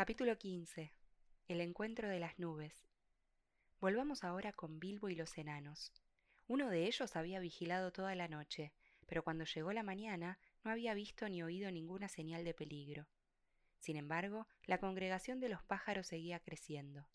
Capítulo 0.00 0.38
15. 0.38 0.94
El 1.46 1.60
encuentro 1.60 2.08
de 2.08 2.18
las 2.18 2.38
nubes. 2.38 2.88
Volvamos 3.80 4.24
ahora 4.24 4.50
con 4.50 4.80
Bilbo 4.80 5.10
y 5.10 5.14
los 5.14 5.36
enanos. 5.36 5.92
Uno 6.46 6.70
de 6.70 6.86
ellos 6.86 7.16
había 7.16 7.38
vigilado 7.38 7.92
toda 7.92 8.14
la 8.14 8.26
noche, 8.26 8.72
pero 9.04 9.22
cuando 9.22 9.44
llegó 9.44 9.74
la 9.74 9.82
mañana 9.82 10.38
no 10.64 10.70
había 10.70 10.94
visto 10.94 11.28
ni 11.28 11.42
oído 11.42 11.70
ninguna 11.70 12.08
señal 12.08 12.44
de 12.44 12.54
peligro. 12.54 13.08
Sin 13.78 13.98
embargo, 13.98 14.48
la 14.64 14.78
congregación 14.78 15.38
de 15.38 15.50
los 15.50 15.62
pájaros 15.64 16.06
seguía 16.06 16.40
creciendo. 16.40 17.06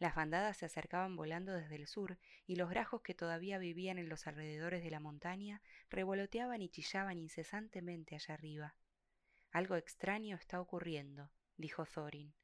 Las 0.00 0.16
bandadas 0.16 0.56
se 0.56 0.66
acercaban 0.66 1.14
volando 1.14 1.52
desde 1.52 1.76
el 1.76 1.86
sur, 1.86 2.18
y 2.44 2.56
los 2.56 2.68
grajos 2.68 3.02
que 3.02 3.14
todavía 3.14 3.58
vivían 3.58 3.98
en 3.98 4.08
los 4.08 4.26
alrededores 4.26 4.82
de 4.82 4.90
la 4.90 4.98
montaña 4.98 5.62
revoloteaban 5.90 6.60
y 6.60 6.70
chillaban 6.70 7.18
incesantemente 7.18 8.16
allá 8.16 8.34
arriba. 8.34 8.74
Algo 9.52 9.76
extraño 9.76 10.34
está 10.34 10.60
ocurriendo, 10.60 11.30
dijo 11.56 11.84
Thorin. 11.86 12.34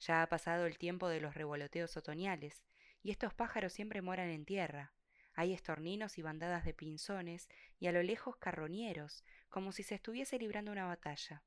Ya 0.00 0.22
ha 0.22 0.28
pasado 0.28 0.66
el 0.66 0.78
tiempo 0.78 1.08
de 1.08 1.20
los 1.20 1.34
revoloteos 1.34 1.96
otoñales, 1.96 2.62
y 3.02 3.10
estos 3.10 3.34
pájaros 3.34 3.72
siempre 3.72 4.02
moran 4.02 4.28
en 4.28 4.44
tierra. 4.44 4.92
Hay 5.34 5.52
estorninos 5.52 6.18
y 6.18 6.22
bandadas 6.22 6.64
de 6.64 6.74
pinzones, 6.74 7.48
y 7.78 7.86
a 7.86 7.92
lo 7.92 8.02
lejos 8.02 8.36
carroñeros, 8.36 9.24
como 9.48 9.72
si 9.72 9.82
se 9.82 9.94
estuviese 9.94 10.38
librando 10.38 10.72
una 10.72 10.86
batalla. 10.86 11.42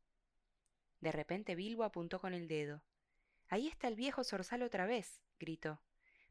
De 1.02 1.12
repente 1.12 1.56
Bilbo 1.56 1.84
apuntó 1.84 2.20
con 2.20 2.34
el 2.34 2.48
dedo. 2.48 2.84
Ahí 3.48 3.68
está 3.68 3.88
el 3.88 3.96
viejo 3.96 4.24
zorzal 4.24 4.64
otra 4.64 4.86
vez, 4.86 5.22
gritó. 5.40 5.82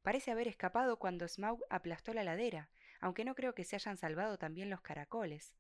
Parece 0.03 0.31
haber 0.31 0.49
escapado 0.49 0.99
cuando 0.99 1.29
Smaug 1.29 1.63
aplastó 1.71 2.13
la 2.13 2.25
ladera, 2.25 2.71
aunque 3.01 3.25
no 3.25 3.35
creo 3.35 3.55
que 3.55 3.65
se 3.65 3.77
hayan 3.77 3.97
salvado 3.97 4.37
también 4.37 4.69
los 4.69 4.81
caracoles. 4.81 5.55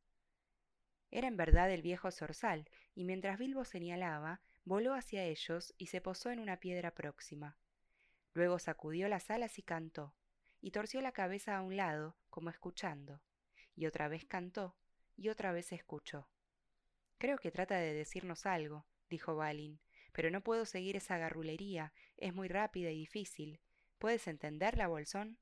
Era 1.10 1.28
en 1.28 1.36
verdad 1.36 1.70
el 1.70 1.82
viejo 1.82 2.10
zorzal, 2.10 2.68
y 2.94 3.04
mientras 3.04 3.38
Bilbo 3.38 3.64
señalaba, 3.64 4.40
voló 4.64 4.94
hacia 4.94 5.24
ellos 5.24 5.74
y 5.78 5.86
se 5.86 6.00
posó 6.00 6.30
en 6.30 6.40
una 6.40 6.58
piedra 6.58 6.94
próxima. 6.94 7.58
Luego 8.32 8.58
sacudió 8.58 9.08
las 9.08 9.30
alas 9.30 9.58
y 9.58 9.62
cantó, 9.62 10.14
y 10.60 10.70
torció 10.70 11.00
la 11.00 11.12
cabeza 11.12 11.56
a 11.56 11.62
un 11.62 11.76
lado, 11.76 12.16
como 12.30 12.50
escuchando, 12.50 13.20
y 13.76 13.86
otra 13.86 14.08
vez 14.08 14.24
cantó, 14.24 14.76
y 15.16 15.28
otra 15.28 15.52
vez 15.52 15.72
escuchó. 15.72 16.28
Creo 17.18 17.38
que 17.38 17.50
trata 17.50 17.76
de 17.76 17.92
decirnos 17.92 18.46
algo, 18.46 18.86
dijo 19.08 19.36
Balin, 19.36 19.80
pero 20.12 20.30
no 20.30 20.42
puedo 20.42 20.64
seguir 20.64 20.96
esa 20.96 21.18
garrulería, 21.18 21.92
es 22.16 22.34
muy 22.34 22.48
rápida 22.48 22.90
y 22.90 22.98
difícil. 22.98 23.60
¿Puedes 23.98 24.26
entenderla, 24.26 24.88
Bolsón? 24.88 25.38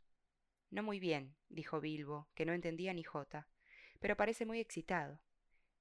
No 0.70 0.82
muy 0.82 1.00
bien, 1.00 1.36
dijo 1.48 1.80
Bilbo, 1.80 2.28
que 2.34 2.46
no 2.46 2.52
entendía 2.52 2.92
ni 2.92 3.02
jota, 3.02 3.48
pero 4.00 4.16
parece 4.16 4.46
muy 4.46 4.58
excitado. 4.58 5.20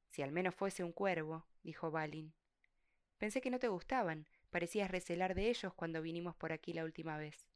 Si 0.09 0.21
al 0.21 0.31
menos 0.31 0.53
fuese 0.55 0.83
un 0.83 0.91
cuervo, 0.91 1.47
dijo 1.63 1.91
Balin. 1.91 2.33
Pensé 3.21 3.39
que 3.39 3.51
no 3.51 3.59
te 3.59 3.67
gustaban, 3.67 4.25
parecías 4.49 4.89
recelar 4.89 5.35
de 5.35 5.51
ellos 5.51 5.75
cuando 5.75 6.01
vinimos 6.01 6.35
por 6.35 6.51
aquí 6.51 6.73
la 6.73 6.83
última 6.83 7.17
vez. 7.17 7.51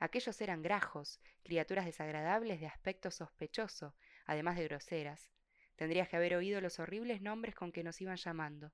Aquellos 0.00 0.40
eran 0.40 0.60
grajos, 0.60 1.20
criaturas 1.44 1.84
desagradables 1.84 2.58
de 2.58 2.66
aspecto 2.66 3.12
sospechoso, 3.12 3.94
además 4.26 4.56
de 4.56 4.64
groseras. 4.64 5.30
Tendrías 5.76 6.08
que 6.08 6.16
haber 6.16 6.34
oído 6.34 6.60
los 6.60 6.80
horribles 6.80 7.22
nombres 7.22 7.54
con 7.54 7.70
que 7.70 7.84
nos 7.84 8.00
iban 8.00 8.16
llamando. 8.16 8.72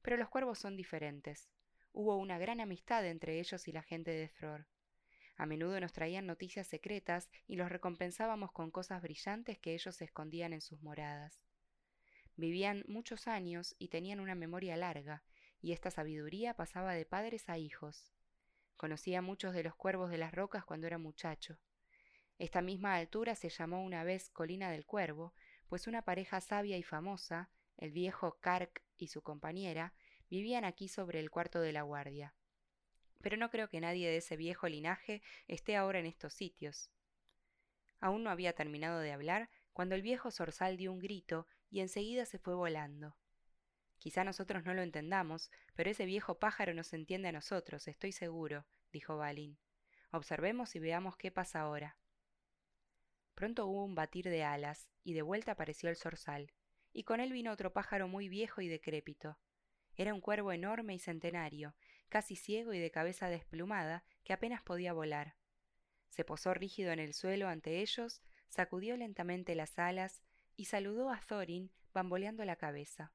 Pero 0.00 0.16
los 0.16 0.30
cuervos 0.30 0.58
son 0.58 0.74
diferentes. 0.74 1.50
Hubo 1.92 2.16
una 2.16 2.38
gran 2.38 2.58
amistad 2.62 3.06
entre 3.06 3.38
ellos 3.38 3.68
y 3.68 3.72
la 3.72 3.82
gente 3.82 4.10
de 4.10 4.28
Thror. 4.28 4.66
A 5.36 5.44
menudo 5.44 5.78
nos 5.80 5.92
traían 5.92 6.26
noticias 6.26 6.66
secretas 6.66 7.28
y 7.46 7.56
los 7.56 7.68
recompensábamos 7.68 8.52
con 8.52 8.70
cosas 8.70 9.02
brillantes 9.02 9.58
que 9.58 9.74
ellos 9.74 10.00
escondían 10.00 10.54
en 10.54 10.62
sus 10.62 10.80
moradas. 10.80 11.42
Vivían 12.36 12.84
muchos 12.88 13.28
años 13.28 13.76
y 13.78 13.88
tenían 13.88 14.18
una 14.18 14.34
memoria 14.34 14.74
larga, 14.76 15.22
y 15.62 15.72
esta 15.72 15.90
sabiduría 15.90 16.54
pasaba 16.54 16.92
de 16.92 17.06
padres 17.06 17.48
a 17.48 17.56
hijos. 17.56 18.12
Conocía 18.76 19.22
muchos 19.22 19.54
de 19.54 19.62
los 19.62 19.76
cuervos 19.76 20.10
de 20.10 20.18
las 20.18 20.34
rocas 20.34 20.64
cuando 20.64 20.88
era 20.88 20.98
muchacho. 20.98 21.58
Esta 22.38 22.60
misma 22.60 22.96
altura 22.96 23.36
se 23.36 23.48
llamó 23.48 23.84
una 23.84 24.02
vez 24.02 24.28
Colina 24.28 24.70
del 24.72 24.84
Cuervo, 24.84 25.32
pues 25.68 25.86
una 25.86 26.02
pareja 26.02 26.40
sabia 26.40 26.76
y 26.76 26.82
famosa, 26.82 27.48
el 27.76 27.92
viejo 27.92 28.38
Kark 28.40 28.82
y 28.98 29.08
su 29.08 29.22
compañera, 29.22 29.94
vivían 30.28 30.64
aquí 30.64 30.88
sobre 30.88 31.20
el 31.20 31.30
cuarto 31.30 31.60
de 31.60 31.72
la 31.72 31.82
guardia. 31.82 32.34
Pero 33.20 33.36
no 33.36 33.48
creo 33.48 33.68
que 33.68 33.80
nadie 33.80 34.08
de 34.08 34.16
ese 34.16 34.36
viejo 34.36 34.68
linaje 34.68 35.22
esté 35.46 35.76
ahora 35.76 36.00
en 36.00 36.06
estos 36.06 36.34
sitios. 36.34 36.90
Aún 38.00 38.24
no 38.24 38.30
había 38.30 38.52
terminado 38.52 38.98
de 38.98 39.12
hablar 39.12 39.48
cuando 39.72 39.94
el 39.94 40.02
viejo 40.02 40.32
zorzal 40.32 40.76
dio 40.76 40.92
un 40.92 40.98
grito 40.98 41.46
y 41.70 41.80
enseguida 41.80 42.26
se 42.26 42.38
fue 42.38 42.56
volando. 42.56 43.16
Quizá 44.02 44.24
nosotros 44.24 44.64
no 44.64 44.74
lo 44.74 44.82
entendamos, 44.82 45.48
pero 45.76 45.88
ese 45.88 46.06
viejo 46.06 46.40
pájaro 46.40 46.74
nos 46.74 46.92
entiende 46.92 47.28
a 47.28 47.32
nosotros, 47.32 47.86
estoy 47.86 48.10
seguro, 48.10 48.66
dijo 48.90 49.16
Balin. 49.16 49.60
Observemos 50.10 50.74
y 50.74 50.80
veamos 50.80 51.16
qué 51.16 51.30
pasa 51.30 51.60
ahora. 51.60 51.96
Pronto 53.36 53.64
hubo 53.68 53.84
un 53.84 53.94
batir 53.94 54.28
de 54.28 54.42
alas, 54.42 54.88
y 55.04 55.12
de 55.12 55.22
vuelta 55.22 55.52
apareció 55.52 55.88
el 55.88 55.94
zorzal, 55.94 56.52
y 56.92 57.04
con 57.04 57.20
él 57.20 57.30
vino 57.30 57.52
otro 57.52 57.72
pájaro 57.72 58.08
muy 58.08 58.28
viejo 58.28 58.60
y 58.60 58.66
decrépito. 58.66 59.38
Era 59.94 60.14
un 60.14 60.20
cuervo 60.20 60.50
enorme 60.50 60.94
y 60.94 60.98
centenario, 60.98 61.76
casi 62.08 62.34
ciego 62.34 62.74
y 62.74 62.80
de 62.80 62.90
cabeza 62.90 63.28
desplumada, 63.28 64.04
que 64.24 64.32
apenas 64.32 64.62
podía 64.62 64.92
volar. 64.92 65.36
Se 66.08 66.24
posó 66.24 66.54
rígido 66.54 66.90
en 66.90 66.98
el 66.98 67.14
suelo 67.14 67.46
ante 67.46 67.78
ellos, 67.82 68.20
sacudió 68.48 68.96
lentamente 68.96 69.54
las 69.54 69.78
alas 69.78 70.24
y 70.56 70.64
saludó 70.64 71.12
a 71.12 71.20
Thorin 71.20 71.70
bamboleando 71.92 72.44
la 72.44 72.56
cabeza. 72.56 73.12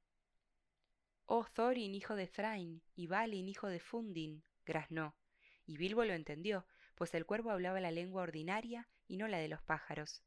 Oh 1.30 1.44
Thorin, 1.44 1.94
hijo 1.94 2.16
de 2.16 2.26
Thrain, 2.26 2.82
y 2.96 3.08
Balin, 3.08 3.50
hijo 3.50 3.68
de 3.68 3.82
Fundin, 3.82 4.46
graznó, 4.66 5.14
y 5.66 5.76
Bilbo 5.76 6.06
lo 6.06 6.14
entendió, 6.14 6.66
pues 6.96 7.14
el 7.16 7.26
cuervo 7.26 7.52
hablaba 7.52 7.82
la 7.82 7.92
lengua 7.92 8.24
ordinaria 8.24 8.88
y 9.10 9.18
no 9.18 9.28
la 9.28 9.38
de 9.38 9.50
los 9.50 9.62
pájaros. 9.62 10.24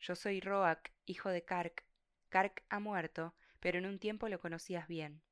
Yo 0.00 0.16
soy 0.16 0.40
Roak, 0.40 0.90
hijo 1.06 1.28
de 1.28 1.44
Kark. 1.44 1.84
Kark 2.30 2.64
ha 2.68 2.80
muerto, 2.80 3.36
pero 3.60 3.78
en 3.78 3.86
un 3.86 4.00
tiempo 4.00 4.28
lo 4.28 4.40
conocías 4.40 4.88
bien. 4.88 5.22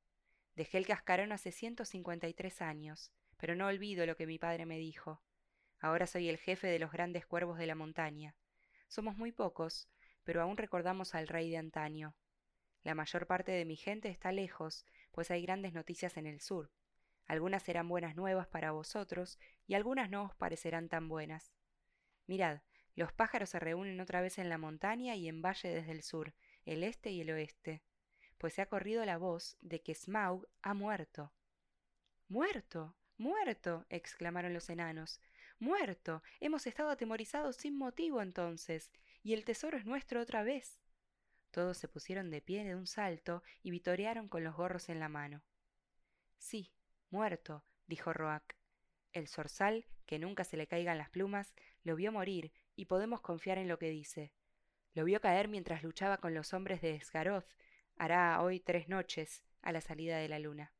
Dejé 0.55 0.77
el 0.77 0.87
cascarón 0.87 1.33
hace 1.33 1.51
ciento 1.51 1.83
cincuenta 1.83 2.29
y 2.29 2.33
tres 2.33 2.61
años, 2.61 3.11
pero 3.35 3.55
no 3.55 3.67
olvido 3.67 4.05
lo 4.05 4.15
que 4.15 4.25
mi 4.25 4.39
padre 4.39 4.65
me 4.65 4.77
dijo. 4.77 5.21
Ahora 5.81 6.07
soy 6.07 6.29
el 6.29 6.37
jefe 6.37 6.67
de 6.67 6.79
los 6.79 6.93
grandes 6.93 7.25
cuervos 7.25 7.57
de 7.57 7.67
la 7.67 7.75
montaña. 7.75 8.37
Somos 8.87 9.17
muy 9.17 9.33
pocos, 9.33 9.89
pero 10.23 10.41
aún 10.41 10.55
recordamos 10.55 11.13
al 11.13 11.27
rey 11.27 11.49
de 11.49 11.57
antaño. 11.57 12.15
La 12.87 12.95
mayor 12.95 13.27
parte 13.27 13.51
de 13.51 13.65
mi 13.65 13.75
gente 13.75 14.07
está 14.07 14.31
lejos, 14.31 14.85
pues 15.11 15.29
hay 15.29 15.41
grandes 15.41 15.73
noticias 15.73 16.15
en 16.15 16.25
el 16.25 16.39
sur. 16.39 16.71
Algunas 17.25 17.63
serán 17.63 17.89
buenas 17.89 18.15
nuevas 18.15 18.47
para 18.47 18.71
vosotros 18.71 19.39
y 19.67 19.73
algunas 19.73 20.09
no 20.09 20.23
os 20.23 20.35
parecerán 20.35 20.87
tan 20.87 21.09
buenas. 21.09 21.51
Mirad, 22.27 22.61
los 22.95 23.11
pájaros 23.11 23.49
se 23.49 23.59
reúnen 23.59 23.99
otra 23.99 24.21
vez 24.21 24.37
en 24.37 24.47
la 24.47 24.57
montaña 24.57 25.17
y 25.17 25.27
en 25.27 25.41
valle 25.41 25.67
desde 25.67 25.91
el 25.91 26.01
sur, 26.01 26.33
el 26.63 26.81
este 26.81 27.09
y 27.11 27.19
el 27.19 27.31
oeste, 27.31 27.83
pues 28.37 28.53
se 28.53 28.61
ha 28.61 28.69
corrido 28.69 29.03
la 29.03 29.17
voz 29.17 29.57
de 29.59 29.81
que 29.81 29.93
Smaug 29.93 30.47
ha 30.61 30.73
muerto. 30.73 31.33
¡Muerto! 32.29 32.95
¡Muerto! 33.17 33.85
exclamaron 33.89 34.53
los 34.53 34.69
enanos. 34.69 35.19
¡Muerto! 35.59 36.23
Hemos 36.39 36.65
estado 36.67 36.89
atemorizados 36.89 37.57
sin 37.57 37.77
motivo 37.77 38.21
entonces, 38.21 38.93
y 39.23 39.33
el 39.33 39.43
tesoro 39.43 39.77
es 39.77 39.85
nuestro 39.85 40.21
otra 40.21 40.43
vez. 40.43 40.79
Todos 41.51 41.77
se 41.77 41.87
pusieron 41.87 42.29
de 42.29 42.41
pie 42.41 42.63
de 42.63 42.75
un 42.75 42.87
salto 42.87 43.43
y 43.63 43.71
vitorearon 43.71 44.27
con 44.27 44.43
los 44.43 44.55
gorros 44.55 44.89
en 44.89 44.99
la 44.99 45.09
mano. 45.09 45.43
Sí, 46.37 46.71
muerto, 47.09 47.63
dijo 47.87 48.13
Roac. 48.13 48.55
El 49.13 49.27
zorzal, 49.27 49.85
que 50.05 50.19
nunca 50.19 50.43
se 50.43 50.57
le 50.57 50.67
caigan 50.67 50.97
las 50.97 51.09
plumas, 51.09 51.53
lo 51.83 51.95
vio 51.95 52.11
morir 52.11 52.51
y 52.75 52.85
podemos 52.85 53.21
confiar 53.21 53.57
en 53.57 53.67
lo 53.67 53.79
que 53.79 53.89
dice. 53.89 54.33
Lo 54.93 55.03
vio 55.03 55.21
caer 55.21 55.47
mientras 55.47 55.83
luchaba 55.83 56.17
con 56.17 56.33
los 56.33 56.53
hombres 56.53 56.81
de 56.81 56.95
Esgaroz, 56.95 57.55
hará 57.95 58.41
hoy 58.41 58.59
tres 58.59 58.89
noches, 58.89 59.43
a 59.61 59.71
la 59.71 59.81
salida 59.81 60.17
de 60.17 60.29
la 60.29 60.39
luna. 60.39 60.73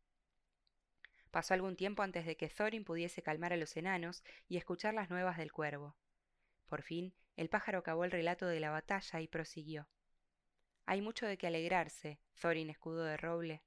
Pasó 1.31 1.53
algún 1.53 1.75
tiempo 1.75 2.03
antes 2.03 2.25
de 2.25 2.37
que 2.37 2.49
Thorin 2.49 2.85
pudiese 2.85 3.21
calmar 3.21 3.53
a 3.53 3.57
los 3.57 3.75
enanos 3.75 4.23
y 4.47 4.57
escuchar 4.57 4.93
las 4.93 5.09
nuevas 5.09 5.37
del 5.37 5.51
cuervo. 5.51 5.95
Por 6.67 6.81
fin, 6.81 7.13
el 7.35 7.49
pájaro 7.49 7.79
acabó 7.79 8.05
el 8.05 8.11
relato 8.11 8.47
de 8.47 8.59
la 8.59 8.71
batalla 8.71 9.21
y 9.21 9.27
prosiguió. 9.27 9.87
Hay 10.89 11.01
mucho 11.01 11.25
de 11.25 11.37
qué 11.37 11.47
alegrarse, 11.47 12.17
Thorin 12.39 12.69
escudo 12.69 13.03
de 13.03 13.17
roble. 13.17 13.61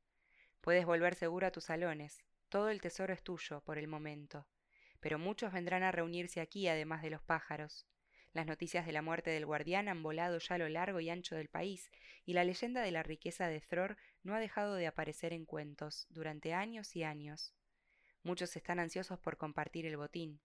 Puedes 0.63 0.87
volver 0.87 1.15
seguro 1.15 1.47
a 1.47 1.51
tus 1.51 1.65
salones. 1.65 2.25
Todo 2.49 2.71
el 2.71 2.81
tesoro 2.81 3.13
es 3.13 3.23
tuyo, 3.23 3.61
por 3.61 3.77
el 3.77 3.89
momento. 3.89 4.47
Pero 5.01 5.19
muchos 5.19 5.53
vendrán 5.53 5.83
a 5.83 5.93
reunirse 5.93 6.41
aquí, 6.41 6.67
además 6.67 7.03
de 7.03 7.11
los 7.11 7.21
pájaros. 7.21 7.87
Las 8.33 8.47
noticias 8.47 8.87
de 8.87 8.93
la 8.93 9.03
muerte 9.03 9.29
del 9.29 9.45
guardián 9.45 9.89
han 9.89 10.03
volado 10.03 10.39
ya 10.39 10.55
a 10.55 10.59
lo 10.59 10.71
largo 10.71 10.99
y 10.99 11.11
ancho 11.11 11.37
del 11.37 11.51
país, 11.51 11.91
y 12.25 12.33
la 12.33 12.43
leyenda 12.43 12.81
de 12.81 12.91
la 12.91 13.03
riqueza 13.03 13.49
de 13.49 13.61
Thror 13.61 13.99
no 14.23 14.35
ha 14.35 14.41
dejado 14.41 14.77
de 14.77 14.87
aparecer 14.87 15.35
en 15.35 15.45
cuentos 15.45 16.07
durante 16.09 16.55
años 16.55 16.97
y 16.97 17.03
años. 17.03 17.53
Muchos 18.23 18.57
están 18.57 18.79
ansiosos 18.79 19.19
por 19.19 19.37
compartir 19.37 19.85
el 19.85 19.99
botín. 19.99 20.41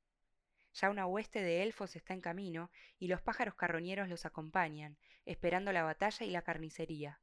Ya 0.76 0.90
una 0.90 1.08
hueste 1.08 1.42
de 1.42 1.64
elfos 1.64 1.96
está 1.96 2.14
en 2.14 2.20
camino, 2.20 2.70
y 3.00 3.08
los 3.08 3.22
pájaros 3.22 3.56
carroñeros 3.56 4.10
los 4.10 4.26
acompañan, 4.26 4.98
esperando 5.26 5.72
la 5.72 5.84
batalla 5.84 6.26
y 6.26 6.32
la 6.32 6.42
carnicería. 6.42 7.22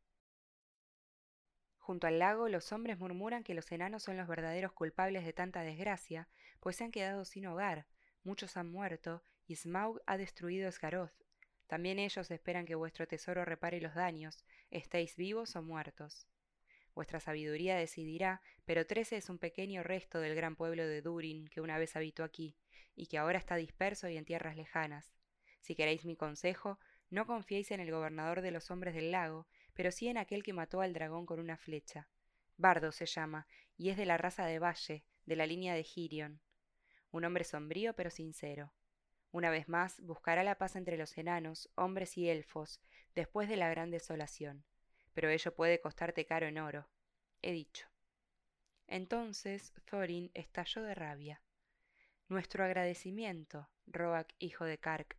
Junto 1.77 2.07
al 2.07 2.19
lago 2.19 2.49
los 2.49 2.73
hombres 2.73 2.99
murmuran 2.99 3.45
que 3.45 3.55
los 3.55 3.71
enanos 3.71 4.05
son 4.05 4.17
los 4.17 4.27
verdaderos 4.27 4.73
culpables 4.73 5.25
de 5.25 5.35
tanta 5.35 5.61
desgracia, 5.63 6.29
pues 6.61 6.77
se 6.77 6.85
han 6.85 6.93
quedado 6.93 7.27
sin 7.27 7.47
hogar, 7.47 7.87
muchos 8.23 8.57
han 8.57 8.71
muerto, 8.71 9.23
y 9.47 9.57
Smaug 9.57 10.01
ha 10.07 10.17
destruido 10.17 10.69
Esgaroth. 10.69 11.13
También 11.67 11.99
ellos 11.99 12.31
esperan 12.31 12.65
que 12.65 12.75
vuestro 12.75 13.07
tesoro 13.07 13.45
repare 13.45 13.81
los 13.81 13.95
daños, 13.95 14.47
estéis 14.71 15.17
vivos 15.17 15.57
o 15.57 15.63
muertos. 15.63 16.27
Vuestra 16.95 17.21
sabiduría 17.21 17.77
decidirá, 17.77 18.43
pero 18.65 18.87
Trece 18.87 19.17
es 19.17 19.31
un 19.31 19.39
pequeño 19.39 19.83
resto 19.83 20.21
del 20.21 20.35
gran 20.35 20.57
pueblo 20.57 20.87
de 20.87 21.01
Durin 21.01 21.49
que 21.49 21.61
una 21.61 21.79
vez 21.79 21.97
habitó 21.97 22.23
aquí, 22.25 22.57
y 22.95 23.07
que 23.07 23.19
ahora 23.19 23.39
está 23.39 23.57
disperso 23.57 24.09
y 24.09 24.17
en 24.17 24.25
tierras 24.25 24.57
lejanas. 24.57 25.15
Si 25.61 25.75
queréis 25.75 26.05
mi 26.05 26.17
consejo, 26.17 26.79
no 27.09 27.27
confiéis 27.27 27.71
en 27.71 27.81
el 27.81 27.91
gobernador 27.91 28.43
de 28.43 28.51
los 28.51 28.71
hombres 28.71 28.95
del 28.95 29.11
lago, 29.11 29.47
pero 29.75 29.91
sí 29.91 30.09
en 30.09 30.19
aquel 30.19 30.43
que 30.43 30.53
mató 30.53 30.81
al 30.81 30.93
dragón 30.93 31.25
con 31.25 31.41
una 31.41 31.57
flecha. 31.57 32.09
Bardo 32.57 32.93
se 32.93 33.07
llama, 33.07 33.47
y 33.77 33.91
es 33.91 33.97
de 33.97 34.07
la 34.07 34.19
raza 34.19 34.45
de 34.45 34.59
Valle, 34.59 35.05
de 35.25 35.37
la 35.37 35.47
línea 35.47 35.75
de 35.75 35.85
Girion. 35.85 36.41
Un 37.11 37.25
hombre 37.25 37.45
sombrío 37.45 37.95
pero 37.95 38.11
sincero. 38.11 38.73
Una 39.31 39.51
vez 39.51 39.69
más 39.69 40.01
buscará 40.01 40.43
la 40.43 40.59
paz 40.59 40.77
entre 40.77 40.99
los 40.99 41.17
enanos, 41.17 41.71
hombres 41.75 42.19
y 42.19 42.29
elfos, 42.29 42.81
después 43.15 43.49
de 43.49 43.57
la 43.57 43.71
gran 43.71 43.91
desolación. 43.91 44.65
Pero 45.13 45.29
ello 45.31 45.55
puede 45.55 45.81
costarte 45.81 46.25
caro 46.25 46.47
en 46.47 46.59
oro. 46.59 46.89
He 47.43 47.53
dicho. 47.53 47.87
Entonces 48.87 49.73
Thorin 49.85 50.31
estalló 50.35 50.83
de 50.83 50.95
rabia. 50.95 51.43
Nuestro 52.29 52.65
agradecimiento, 52.65 53.69
Roak, 53.87 54.35
hijo 54.39 54.65
de 54.65 54.79
Kark. 54.79 55.17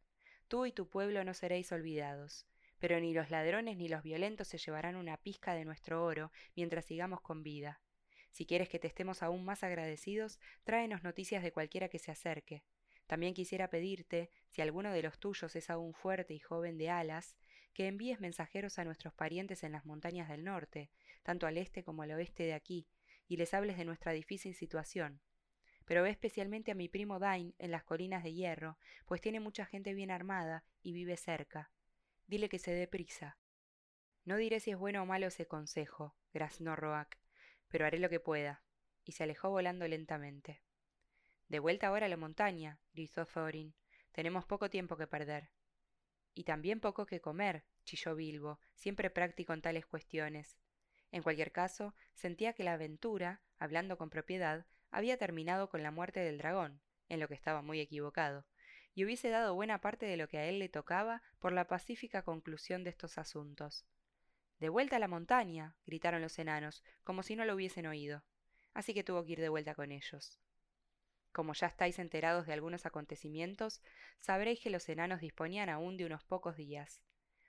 Tú 0.48 0.66
y 0.66 0.72
tu 0.72 0.90
pueblo 0.90 1.24
no 1.24 1.34
seréis 1.34 1.72
olvidados 1.72 2.48
pero 2.84 3.00
ni 3.00 3.14
los 3.14 3.32
ladrones 3.32 3.78
ni 3.78 3.88
los 3.88 4.04
violentos 4.04 4.50
se 4.50 4.58
llevarán 4.58 4.98
una 4.98 5.16
pizca 5.16 5.54
de 5.54 5.64
nuestro 5.64 6.04
oro 6.04 6.34
mientras 6.54 6.84
sigamos 6.84 7.22
con 7.22 7.42
vida. 7.42 7.80
Si 8.30 8.46
quieres 8.46 8.68
que 8.68 8.78
te 8.78 8.90
estemos 8.90 9.24
aún 9.24 9.46
más 9.46 9.64
agradecidos, 9.64 10.38
tráenos 10.66 11.02
noticias 11.02 11.44
de 11.44 11.54
cualquiera 11.54 11.88
que 11.88 11.98
se 11.98 12.12
acerque. 12.12 12.66
También 13.08 13.34
quisiera 13.34 13.70
pedirte, 13.70 14.32
si 14.50 14.62
alguno 14.62 14.92
de 14.92 15.02
los 15.02 15.18
tuyos 15.18 15.56
es 15.56 15.70
aún 15.70 15.94
fuerte 15.94 16.34
y 16.34 16.40
joven 16.40 16.78
de 16.78 16.90
alas, 16.90 17.38
que 17.74 17.88
envíes 17.88 18.20
mensajeros 18.20 18.80
a 18.80 18.86
nuestros 18.86 19.14
parientes 19.14 19.64
en 19.64 19.72
las 19.72 19.86
montañas 19.86 20.30
del 20.30 20.44
norte, 20.44 20.92
tanto 21.24 21.48
al 21.48 21.58
este 21.58 21.84
como 21.84 22.04
al 22.04 22.12
oeste 22.12 22.44
de 22.44 22.54
aquí, 22.54 22.88
y 23.28 23.38
les 23.38 23.54
hables 23.54 23.78
de 23.78 23.86
nuestra 23.86 24.12
difícil 24.12 24.54
situación. 24.56 25.22
Pero 25.86 26.04
ve 26.04 26.10
especialmente 26.12 26.72
a 26.72 26.76
mi 26.76 26.88
primo 26.88 27.20
Dain 27.20 27.56
en 27.58 27.72
las 27.72 27.84
colinas 27.84 28.24
de 28.24 28.34
hierro, 28.34 28.78
pues 29.06 29.22
tiene 29.22 29.40
mucha 29.40 29.66
gente 29.66 29.94
bien 29.94 30.12
armada 30.12 30.64
y 30.82 30.94
vive 30.94 31.18
cerca. 31.18 31.72
Dile 32.28 32.48
que 32.48 32.60
se 32.60 32.72
dé 32.72 32.88
prisa. 32.88 33.38
No 34.26 34.38
diré 34.38 34.60
si 34.60 34.72
es 34.72 34.78
bueno 34.78 35.04
o 35.04 35.06
malo 35.06 35.28
ese 35.28 35.48
consejo, 35.48 36.16
graznó 36.34 36.76
Roak, 36.76 37.18
pero 37.68 37.86
haré 37.86 38.00
lo 38.00 38.10
que 38.10 38.22
pueda. 38.22 38.64
Y 39.04 39.12
se 39.12 39.24
alejó 39.24 39.50
volando 39.50 39.86
lentamente. 39.88 40.62
De 41.50 41.60
vuelta 41.60 41.88
ahora 41.88 42.06
a 42.06 42.10
la 42.10 42.16
montaña, 42.16 42.80
gritó 42.94 43.26
Thorin. 43.26 43.76
Tenemos 44.14 44.46
poco 44.46 44.70
tiempo 44.70 44.96
que 44.96 45.08
perder. 45.08 45.50
Y 46.34 46.44
también 46.44 46.80
poco 46.80 47.06
que 47.06 47.22
comer, 47.22 47.64
chilló 47.86 48.16
Bilbo, 48.16 48.60
siempre 48.76 49.10
práctico 49.10 49.54
en 49.54 49.62
tales 49.62 49.86
cuestiones. 49.86 50.58
En 51.12 51.24
cualquier 51.24 51.52
caso, 51.52 51.94
sentía 52.14 52.54
que 52.54 52.64
la 52.64 52.74
aventura, 52.74 53.42
hablando 53.60 53.98
con 53.98 54.10
propiedad, 54.10 54.66
había 54.92 55.18
terminado 55.18 55.70
con 55.70 55.84
la 55.84 55.92
muerte 55.92 56.20
del 56.20 56.38
dragón, 56.38 56.82
en 57.10 57.20
lo 57.20 57.28
que 57.28 57.36
estaba 57.36 57.62
muy 57.62 57.80
equivocado 57.80 58.46
y 58.96 59.06
hubiese 59.06 59.30
dado 59.30 59.56
buena 59.56 59.82
parte 59.82 60.06
de 60.06 60.18
lo 60.18 60.28
que 60.28 60.38
a 60.38 60.46
él 60.46 60.60
le 60.60 60.70
tocaba 60.70 61.22
por 61.40 61.52
la 61.52 61.68
pacífica 61.68 62.24
conclusión 62.24 62.84
de 62.84 62.92
estos 62.92 63.18
asuntos. 63.18 63.86
De 64.60 64.70
vuelta 64.70 64.98
a 64.98 65.00
la 65.00 65.08
montaña, 65.08 65.76
gritaron 65.86 66.22
los 66.22 66.38
enanos, 66.40 66.84
como 67.04 67.24
si 67.24 67.36
no 67.36 67.46
lo 67.46 67.56
hubiesen 67.56 67.88
oído. 67.88 68.24
Así 68.74 68.94
que 68.94 69.04
tuvo 69.04 69.26
que 69.26 69.34
ir 69.34 69.42
de 69.42 69.50
vuelta 69.50 69.76
con 69.76 69.92
ellos. 69.92 70.40
Como 71.34 71.54
ya 71.54 71.68
estáis 71.68 72.00
enterados 72.00 72.48
de 72.48 72.54
algunos 72.54 72.86
acontecimientos, 72.86 73.82
sabréis 74.20 74.62
que 74.62 74.70
los 74.70 74.88
enanos 74.88 75.20
disponían 75.20 75.68
aún 75.68 75.98
de 75.98 76.06
unos 76.06 76.24
pocos 76.24 76.56
días. 76.56 77.02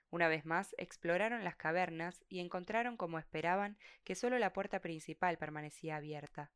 Una 0.09 0.27
vez 0.27 0.45
más 0.45 0.75
exploraron 0.77 1.45
las 1.45 1.55
cavernas 1.55 2.25
y 2.27 2.41
encontraron, 2.41 2.97
como 2.97 3.19
esperaban, 3.19 3.77
que 4.03 4.15
sólo 4.15 4.37
la 4.39 4.51
puerta 4.51 4.81
principal 4.81 5.37
permanecía 5.37 5.95
abierta. 5.95 6.51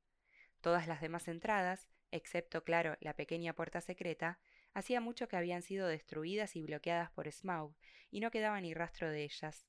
Todas 0.60 0.88
las 0.88 1.00
demás 1.00 1.30
entradas, 1.30 1.88
excepto, 2.12 2.66
claro, 2.66 2.98
la 3.00 3.16
pequeña 3.16 3.54
puerta 3.54 3.80
secreta, 3.80 4.40
Hacía 4.74 5.02
mucho 5.02 5.28
que 5.28 5.36
habían 5.36 5.62
sido 5.62 5.88
destruidas 5.88 6.56
y 6.56 6.62
bloqueadas 6.62 7.12
por 7.12 7.32
Smaug, 7.32 7.76
y 8.12 8.20
no 8.20 8.32
quedaba 8.32 8.62
ni 8.62 8.74
rastro 8.74 9.10
de 9.10 9.24
ellas. 9.24 9.68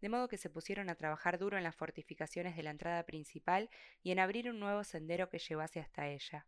De 0.00 0.08
modo 0.08 0.28
que 0.28 0.36
se 0.36 0.50
pusieron 0.50 0.90
a 0.90 0.94
trabajar 0.94 1.38
duro 1.38 1.56
en 1.56 1.64
las 1.64 1.74
fortificaciones 1.74 2.54
de 2.54 2.62
la 2.62 2.70
entrada 2.70 3.04
principal 3.04 3.70
y 4.02 4.10
en 4.10 4.18
abrir 4.18 4.50
un 4.50 4.60
nuevo 4.60 4.84
sendero 4.84 5.30
que 5.30 5.38
llevase 5.38 5.80
hasta 5.80 6.08
ella. 6.08 6.46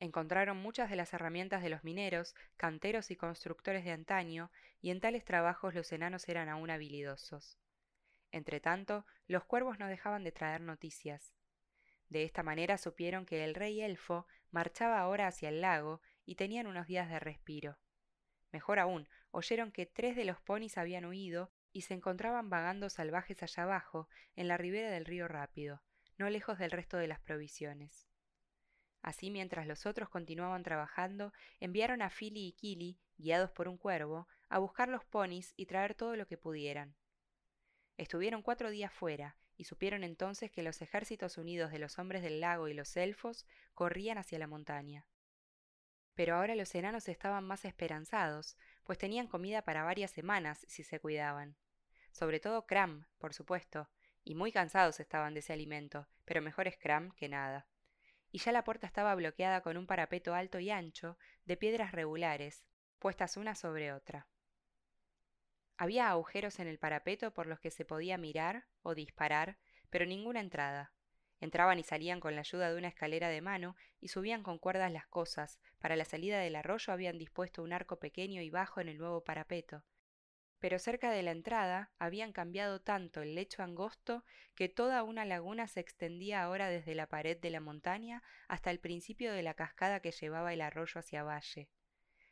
Encontraron 0.00 0.56
muchas 0.56 0.90
de 0.90 0.96
las 0.96 1.12
herramientas 1.12 1.62
de 1.62 1.70
los 1.70 1.82
mineros, 1.82 2.36
canteros 2.56 3.10
y 3.10 3.16
constructores 3.16 3.84
de 3.84 3.90
antaño, 3.90 4.50
y 4.80 4.90
en 4.90 5.00
tales 5.00 5.24
trabajos 5.24 5.74
los 5.74 5.90
enanos 5.92 6.28
eran 6.28 6.48
aún 6.48 6.70
habilidosos. 6.70 7.58
Entretanto, 8.30 9.06
los 9.26 9.44
cuervos 9.44 9.78
no 9.78 9.88
dejaban 9.88 10.22
de 10.22 10.32
traer 10.32 10.60
noticias. 10.60 11.34
De 12.08 12.22
esta 12.22 12.42
manera 12.42 12.78
supieron 12.78 13.26
que 13.26 13.44
el 13.44 13.54
rey 13.54 13.80
elfo 13.80 14.26
marchaba 14.50 15.00
ahora 15.00 15.26
hacia 15.26 15.48
el 15.48 15.60
lago 15.60 16.00
y 16.24 16.36
tenían 16.36 16.66
unos 16.66 16.86
días 16.86 17.08
de 17.08 17.18
respiro. 17.18 17.78
Mejor 18.52 18.78
aún, 18.78 19.08
oyeron 19.30 19.72
que 19.72 19.86
tres 19.86 20.16
de 20.16 20.24
los 20.24 20.40
ponis 20.40 20.78
habían 20.78 21.04
huido 21.04 21.50
y 21.72 21.82
se 21.82 21.94
encontraban 21.94 22.48
vagando 22.48 22.88
salvajes 22.88 23.42
allá 23.42 23.64
abajo, 23.64 24.08
en 24.36 24.48
la 24.48 24.56
ribera 24.56 24.90
del 24.90 25.04
río 25.04 25.28
Rápido, 25.28 25.82
no 26.16 26.30
lejos 26.30 26.58
del 26.58 26.70
resto 26.70 26.96
de 26.96 27.08
las 27.08 27.20
provisiones. 27.20 28.07
Así, 29.02 29.30
mientras 29.30 29.66
los 29.66 29.86
otros 29.86 30.08
continuaban 30.08 30.62
trabajando, 30.62 31.32
enviaron 31.60 32.02
a 32.02 32.10
Philly 32.10 32.48
y 32.48 32.52
Kili, 32.52 32.98
guiados 33.16 33.50
por 33.50 33.68
un 33.68 33.78
cuervo, 33.78 34.28
a 34.48 34.58
buscar 34.58 34.88
los 34.88 35.04
ponis 35.04 35.54
y 35.56 35.66
traer 35.66 35.94
todo 35.94 36.16
lo 36.16 36.26
que 36.26 36.36
pudieran. 36.36 36.94
Estuvieron 37.96 38.42
cuatro 38.42 38.70
días 38.70 38.92
fuera, 38.92 39.36
y 39.56 39.64
supieron 39.64 40.04
entonces 40.04 40.50
que 40.52 40.62
los 40.62 40.80
ejércitos 40.82 41.36
unidos 41.36 41.72
de 41.72 41.80
los 41.80 41.98
hombres 41.98 42.22
del 42.22 42.40
lago 42.40 42.68
y 42.68 42.74
los 42.74 42.96
elfos 42.96 43.44
corrían 43.74 44.16
hacia 44.16 44.38
la 44.38 44.46
montaña. 44.46 45.04
Pero 46.14 46.36
ahora 46.36 46.54
los 46.54 46.74
enanos 46.74 47.08
estaban 47.08 47.44
más 47.44 47.64
esperanzados, 47.64 48.56
pues 48.84 48.98
tenían 48.98 49.26
comida 49.26 49.62
para 49.62 49.82
varias 49.84 50.12
semanas 50.12 50.64
si 50.68 50.84
se 50.84 51.00
cuidaban. 51.00 51.56
Sobre 52.12 52.40
todo 52.40 52.66
Cram, 52.66 53.06
por 53.18 53.34
supuesto, 53.34 53.88
y 54.24 54.34
muy 54.34 54.52
cansados 54.52 55.00
estaban 55.00 55.34
de 55.34 55.40
ese 55.40 55.52
alimento, 55.52 56.06
pero 56.24 56.40
mejor 56.40 56.68
es 56.68 56.76
Cram 56.76 57.10
que 57.12 57.28
nada. 57.28 57.66
Y 58.30 58.38
ya 58.38 58.52
la 58.52 58.64
puerta 58.64 58.86
estaba 58.86 59.14
bloqueada 59.14 59.62
con 59.62 59.76
un 59.76 59.86
parapeto 59.86 60.34
alto 60.34 60.58
y 60.58 60.70
ancho, 60.70 61.18
de 61.44 61.56
piedras 61.56 61.92
regulares, 61.92 62.64
puestas 62.98 63.36
una 63.36 63.54
sobre 63.54 63.92
otra. 63.92 64.28
Había 65.76 66.10
agujeros 66.10 66.58
en 66.58 66.66
el 66.66 66.78
parapeto 66.78 67.32
por 67.32 67.46
los 67.46 67.60
que 67.60 67.70
se 67.70 67.84
podía 67.84 68.18
mirar 68.18 68.66
o 68.82 68.94
disparar, 68.94 69.58
pero 69.90 70.06
ninguna 70.06 70.40
entrada. 70.40 70.92
Entraban 71.40 71.78
y 71.78 71.84
salían 71.84 72.18
con 72.18 72.34
la 72.34 72.40
ayuda 72.40 72.70
de 72.70 72.76
una 72.76 72.88
escalera 72.88 73.28
de 73.28 73.40
mano 73.40 73.76
y 74.00 74.08
subían 74.08 74.42
con 74.42 74.58
cuerdas 74.58 74.90
las 74.90 75.06
cosas. 75.06 75.60
Para 75.78 75.94
la 75.94 76.04
salida 76.04 76.40
del 76.40 76.56
arroyo 76.56 76.92
habían 76.92 77.16
dispuesto 77.16 77.62
un 77.62 77.72
arco 77.72 78.00
pequeño 78.00 78.42
y 78.42 78.50
bajo 78.50 78.80
en 78.80 78.88
el 78.88 78.98
nuevo 78.98 79.22
parapeto. 79.22 79.84
Pero 80.60 80.78
cerca 80.78 81.10
de 81.10 81.22
la 81.22 81.30
entrada 81.30 81.92
habían 81.98 82.32
cambiado 82.32 82.80
tanto 82.80 83.22
el 83.22 83.34
lecho 83.34 83.62
angosto 83.62 84.24
que 84.56 84.68
toda 84.68 85.04
una 85.04 85.24
laguna 85.24 85.68
se 85.68 85.80
extendía 85.80 86.42
ahora 86.42 86.68
desde 86.68 86.94
la 86.94 87.08
pared 87.08 87.38
de 87.38 87.50
la 87.50 87.60
montaña 87.60 88.22
hasta 88.48 88.70
el 88.70 88.80
principio 88.80 89.32
de 89.32 89.42
la 89.42 89.54
cascada 89.54 90.00
que 90.00 90.10
llevaba 90.10 90.52
el 90.52 90.60
arroyo 90.60 90.98
hacia 90.98 91.22
valle. 91.22 91.68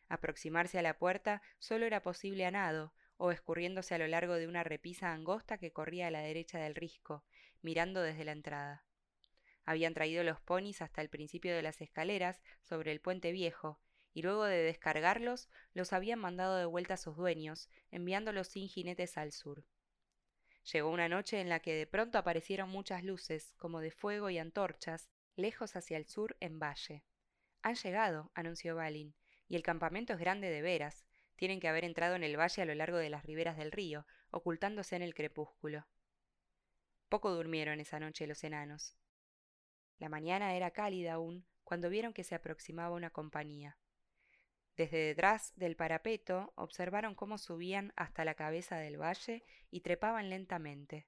Aproximarse 0.09 0.79
a 0.79 0.83
la 0.83 0.99
puerta 0.99 1.43
solo 1.59 1.87
era 1.87 2.03
posible 2.03 2.47
a 2.47 2.51
nado, 2.51 2.93
o 3.17 3.31
escurriéndose 3.31 3.95
a 3.95 3.99
lo 3.99 4.07
largo 4.07 4.35
de 4.35 4.47
una 4.47 4.63
repisa 4.63 5.13
angosta 5.13 5.59
que 5.59 5.73
corría 5.73 6.09
a 6.09 6.11
la 6.11 6.21
derecha 6.21 6.59
del 6.59 6.75
risco, 6.75 7.25
mirando 7.63 8.03
desde 8.03 8.25
la 8.25 8.33
entrada. 8.33 8.85
Habían 9.65 9.95
traído 9.95 10.23
los 10.23 10.41
ponis 10.41 10.83
hasta 10.83 11.01
el 11.01 11.09
principio 11.09 11.55
de 11.55 11.63
las 11.63 11.81
escaleras 11.81 12.41
sobre 12.63 12.93
el 12.93 13.01
puente 13.01 13.33
viejo, 13.33 13.81
y 14.17 14.23
luego 14.23 14.47
de 14.47 14.63
descargarlos 14.63 15.51
los 15.75 15.93
habían 15.93 16.19
mandado 16.19 16.57
de 16.57 16.65
vuelta 16.65 16.95
a 16.95 16.97
sus 16.97 17.19
dueños, 17.19 17.69
enviándolos 17.91 18.49
sin 18.49 18.67
jinetes 18.67 19.19
al 19.19 19.31
sur. 19.31 19.67
Llegó 20.73 20.89
una 20.89 21.11
noche 21.11 21.39
en 21.39 21.51
la 21.51 21.61
que 21.61 21.75
de 21.75 21.87
pronto 21.87 22.17
aparecieron 22.17 22.71
muchas 22.71 23.05
luces, 23.05 23.53
como 23.59 23.81
de 23.81 23.91
fuego 23.91 24.31
y 24.31 24.39
antorchas, 24.39 25.11
lejos 25.35 25.77
hacia 25.77 25.99
el 25.99 26.07
sur 26.07 26.35
en 26.41 26.59
valle. 26.59 27.05
Han 27.61 27.75
llegado, 27.75 28.31
anunció 28.35 28.75
Balin, 28.75 29.15
y 29.49 29.57
el 29.57 29.63
campamento 29.63 30.15
es 30.15 30.19
grande 30.19 30.49
de 30.49 30.63
veras. 30.63 31.05
Tienen 31.37 31.61
que 31.61 31.69
haber 31.69 31.85
entrado 31.85 32.15
en 32.15 32.25
el 32.25 32.41
valle 32.41 32.63
a 32.63 32.65
lo 32.65 32.75
largo 32.75 32.97
de 32.97 33.11
las 33.11 33.27
riberas 33.27 33.59
del 33.59 33.71
río, 33.71 34.07
ocultándose 34.31 34.97
en 34.97 35.03
el 35.03 35.13
crepúsculo. 35.13 35.87
Poco 37.11 37.35
durmieron 37.35 37.81
esa 37.81 38.01
noche 38.01 38.27
los 38.27 38.43
enanos. 38.45 38.97
La 39.99 40.09
mañana 40.09 40.57
era 40.57 40.71
cálida 40.71 41.13
aún 41.13 41.45
cuando 41.65 41.91
vieron 41.91 42.15
que 42.15 42.25
se 42.25 42.35
aproximaba 42.35 42.95
una 42.95 43.11
compañía. 43.11 43.77
Desde 44.77 44.99
detrás 44.99 45.55
del 45.57 45.75
parapeto 45.75 46.53
observaron 46.55 47.15
cómo 47.15 47.39
subían 47.39 47.93
hasta 47.97 48.25
la 48.25 48.35
cabeza 48.35 48.77
del 48.77 49.01
valle 49.01 49.43
y 49.71 49.81
trepaban 49.81 50.29
lentamente. 50.29 51.07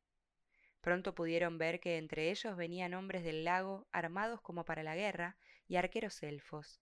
Pronto 0.80 1.14
pudieron 1.14 1.58
ver 1.58 1.80
que 1.80 1.98
entre 1.98 2.30
ellos 2.30 2.56
venían 2.56 2.94
hombres 2.94 3.24
del 3.24 3.44
lago 3.44 3.86
armados 3.92 4.40
como 4.40 4.64
para 4.64 4.82
la 4.82 4.96
guerra 4.96 5.36
y 5.66 5.76
arqueros 5.76 6.22
elfos. 6.22 6.80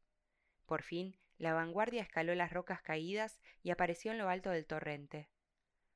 Por 0.64 0.82
fin, 0.82 1.18
la 1.38 1.54
vanguardia 1.54 2.02
escaló 2.02 2.34
las 2.34 2.52
rocas 2.52 2.82
caídas 2.82 3.40
y 3.62 3.70
apareció 3.70 4.12
en 4.12 4.18
lo 4.18 4.28
alto 4.28 4.50
del 4.50 4.66
torrente. 4.66 5.28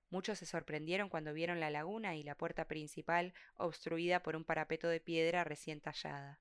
Muchos 0.08 0.40
se 0.40 0.46
sorprendieron 0.46 1.08
cuando 1.08 1.32
vieron 1.32 1.60
la 1.60 1.70
laguna 1.70 2.16
y 2.16 2.24
la 2.24 2.34
puerta 2.34 2.66
principal 2.66 3.32
obstruida 3.54 4.24
por 4.24 4.34
un 4.34 4.44
parapeto 4.44 4.88
de 4.88 4.98
piedra 4.98 5.44
recién 5.44 5.80
tallada. 5.80 6.40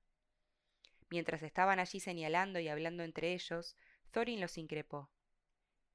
Mientras 1.08 1.42
estaban 1.42 1.78
allí 1.78 2.00
señalando 2.00 2.58
y 2.58 2.68
hablando 2.68 3.04
entre 3.04 3.32
ellos, 3.32 3.76
Thorin 4.10 4.40
los 4.40 4.58
increpó. 4.58 5.08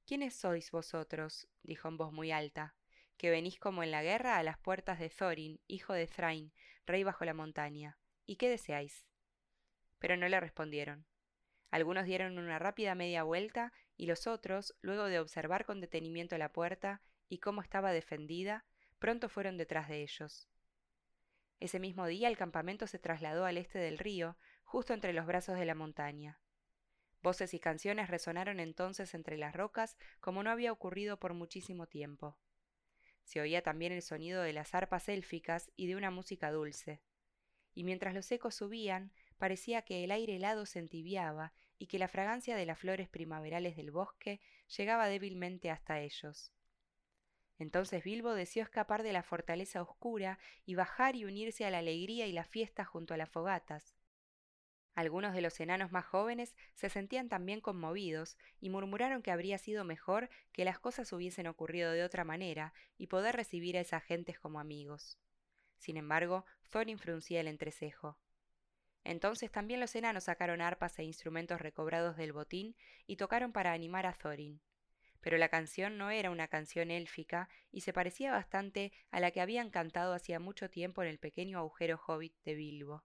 ¿Quiénes 0.06 0.34
sois 0.34 0.70
vosotros? 0.70 1.48
dijo 1.62 1.88
en 1.88 1.98
voz 1.98 2.12
muy 2.12 2.32
alta, 2.32 2.74
que 3.18 3.30
venís 3.30 3.58
como 3.58 3.82
en 3.82 3.90
la 3.90 4.02
guerra 4.02 4.38
a 4.38 4.42
las 4.42 4.58
puertas 4.58 4.98
de 4.98 5.10
Thorin, 5.10 5.60
hijo 5.66 5.92
de 5.92 6.06
Thrain, 6.06 6.52
rey 6.86 7.04
bajo 7.04 7.24
la 7.24 7.34
montaña. 7.34 7.98
¿Y 8.24 8.36
qué 8.36 8.48
deseáis? 8.48 9.06
Pero 9.98 10.16
no 10.16 10.28
le 10.28 10.40
respondieron. 10.40 11.06
Algunos 11.70 12.06
dieron 12.06 12.38
una 12.38 12.58
rápida 12.58 12.94
media 12.94 13.22
vuelta 13.22 13.72
y 13.96 14.06
los 14.06 14.26
otros, 14.26 14.74
luego 14.80 15.04
de 15.04 15.18
observar 15.18 15.66
con 15.66 15.80
detenimiento 15.80 16.38
la 16.38 16.52
puerta 16.52 17.02
y 17.28 17.38
cómo 17.38 17.60
estaba 17.60 17.92
defendida, 17.92 18.64
pronto 18.98 19.28
fueron 19.28 19.58
detrás 19.58 19.88
de 19.88 20.02
ellos. 20.02 20.48
Ese 21.60 21.80
mismo 21.80 22.06
día 22.06 22.28
el 22.28 22.36
campamento 22.36 22.86
se 22.86 22.98
trasladó 22.98 23.44
al 23.44 23.58
este 23.58 23.78
del 23.78 23.98
río, 23.98 24.38
justo 24.64 24.94
entre 24.94 25.12
los 25.12 25.26
brazos 25.26 25.58
de 25.58 25.64
la 25.64 25.74
montaña. 25.74 26.40
Voces 27.22 27.54
y 27.54 27.58
canciones 27.58 28.08
resonaron 28.08 28.60
entonces 28.60 29.14
entre 29.14 29.36
las 29.36 29.54
rocas 29.54 29.96
como 30.20 30.42
no 30.42 30.50
había 30.50 30.72
ocurrido 30.72 31.18
por 31.18 31.34
muchísimo 31.34 31.86
tiempo. 31.86 32.36
Se 33.24 33.40
oía 33.40 33.62
también 33.62 33.92
el 33.92 34.02
sonido 34.02 34.42
de 34.42 34.52
las 34.52 34.74
arpas 34.74 35.08
élficas 35.08 35.72
y 35.76 35.88
de 35.88 35.96
una 35.96 36.12
música 36.12 36.52
dulce. 36.52 37.02
Y 37.74 37.82
mientras 37.82 38.14
los 38.14 38.30
ecos 38.30 38.54
subían, 38.54 39.12
parecía 39.36 39.82
que 39.82 40.04
el 40.04 40.12
aire 40.12 40.36
helado 40.36 40.64
se 40.64 40.78
entibiaba 40.78 41.52
y 41.78 41.88
que 41.88 41.98
la 41.98 42.08
fragancia 42.08 42.56
de 42.56 42.66
las 42.66 42.78
flores 42.78 43.08
primaverales 43.08 43.76
del 43.76 43.90
bosque 43.90 44.40
llegaba 44.76 45.08
débilmente 45.08 45.70
hasta 45.70 46.00
ellos. 46.00 46.52
Entonces 47.58 48.04
Bilbo 48.04 48.34
deseó 48.34 48.62
escapar 48.62 49.02
de 49.02 49.12
la 49.12 49.24
fortaleza 49.24 49.82
oscura 49.82 50.38
y 50.64 50.76
bajar 50.76 51.16
y 51.16 51.24
unirse 51.24 51.64
a 51.64 51.70
la 51.70 51.78
alegría 51.78 52.26
y 52.26 52.32
la 52.32 52.44
fiesta 52.44 52.84
junto 52.84 53.14
a 53.14 53.16
las 53.16 53.30
fogatas. 53.30 53.95
Algunos 54.96 55.34
de 55.34 55.42
los 55.42 55.60
enanos 55.60 55.92
más 55.92 56.06
jóvenes 56.06 56.56
se 56.74 56.88
sentían 56.88 57.28
también 57.28 57.60
conmovidos 57.60 58.38
y 58.60 58.70
murmuraron 58.70 59.20
que 59.20 59.30
habría 59.30 59.58
sido 59.58 59.84
mejor 59.84 60.30
que 60.52 60.64
las 60.64 60.78
cosas 60.78 61.12
hubiesen 61.12 61.46
ocurrido 61.46 61.92
de 61.92 62.02
otra 62.02 62.24
manera 62.24 62.72
y 62.96 63.08
poder 63.08 63.36
recibir 63.36 63.76
a 63.76 63.82
esas 63.82 64.02
gentes 64.02 64.38
como 64.38 64.58
amigos. 64.58 65.18
Sin 65.76 65.98
embargo, 65.98 66.46
Thorin 66.70 66.98
fruncía 66.98 67.42
el 67.42 67.48
entrecejo. 67.48 68.18
Entonces 69.04 69.50
también 69.52 69.80
los 69.80 69.94
enanos 69.94 70.24
sacaron 70.24 70.62
arpas 70.62 70.98
e 70.98 71.04
instrumentos 71.04 71.60
recobrados 71.60 72.16
del 72.16 72.32
botín 72.32 72.74
y 73.06 73.16
tocaron 73.16 73.52
para 73.52 73.72
animar 73.72 74.06
a 74.06 74.14
Thorin. 74.14 74.62
Pero 75.20 75.36
la 75.36 75.50
canción 75.50 75.98
no 75.98 76.08
era 76.08 76.30
una 76.30 76.48
canción 76.48 76.90
élfica 76.90 77.50
y 77.70 77.82
se 77.82 77.92
parecía 77.92 78.32
bastante 78.32 78.92
a 79.10 79.20
la 79.20 79.30
que 79.30 79.42
habían 79.42 79.68
cantado 79.68 80.14
hacía 80.14 80.40
mucho 80.40 80.70
tiempo 80.70 81.02
en 81.02 81.08
el 81.10 81.18
pequeño 81.18 81.58
agujero 81.58 82.00
hobbit 82.06 82.34
de 82.46 82.54
Bilbo. 82.54 83.04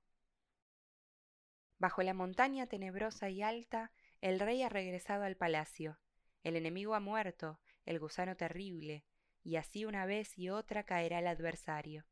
Bajo 1.82 2.04
la 2.04 2.14
montaña 2.14 2.68
tenebrosa 2.68 3.32
y 3.32 3.42
alta, 3.42 3.92
el 4.22 4.40
rey 4.40 4.62
ha 4.62 4.70
regresado 4.70 5.24
al 5.24 5.36
palacio. 5.36 5.98
El 6.44 6.56
enemigo 6.56 6.94
ha 6.94 7.00
muerto, 7.00 7.60
el 7.88 7.98
gusano 7.98 8.38
terrible, 8.38 9.04
y 9.44 9.56
así 9.56 9.86
una 9.86 10.06
vez 10.06 10.38
y 10.38 10.50
otra 10.52 10.84
caerá 10.84 11.18
el 11.18 11.26
adversario. 11.26 12.06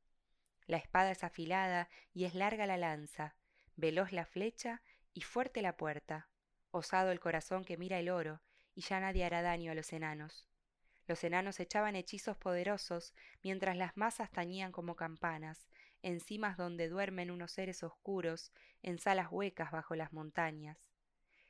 La 0.66 0.78
espada 0.78 1.12
es 1.12 1.24
afilada 1.24 1.88
y 2.16 2.26
es 2.26 2.34
larga 2.34 2.66
la 2.66 2.78
lanza, 2.78 3.36
veloz 3.76 4.12
la 4.12 4.26
flecha 4.26 4.82
y 5.14 5.22
fuerte 5.22 5.62
la 5.62 5.78
puerta, 5.78 6.30
osado 6.72 7.12
el 7.12 7.20
corazón 7.20 7.64
que 7.64 7.78
mira 7.78 8.00
el 8.00 8.10
oro, 8.10 8.42
y 8.74 8.82
ya 8.82 9.00
nadie 9.00 9.24
hará 9.24 9.44
daño 9.44 9.72
a 9.72 9.76
los 9.76 9.94
enanos. 9.94 10.48
Los 11.06 11.24
enanos 11.24 11.60
echaban 11.60 11.96
hechizos 11.96 12.38
poderosos, 12.38 13.14
mientras 13.44 13.78
las 13.78 13.96
masas 13.98 14.32
tañían 14.32 14.72
como 14.72 14.96
campanas, 14.96 15.70
en 16.02 16.20
cimas 16.20 16.58
donde 16.58 16.90
duermen 16.90 17.32
unos 17.32 17.52
seres 17.52 17.84
oscuros, 17.84 18.52
en 18.82 19.00
salas 19.00 19.28
huecas 19.32 19.72
bajo 19.72 19.96
las 19.96 20.14
montañas. 20.14 20.90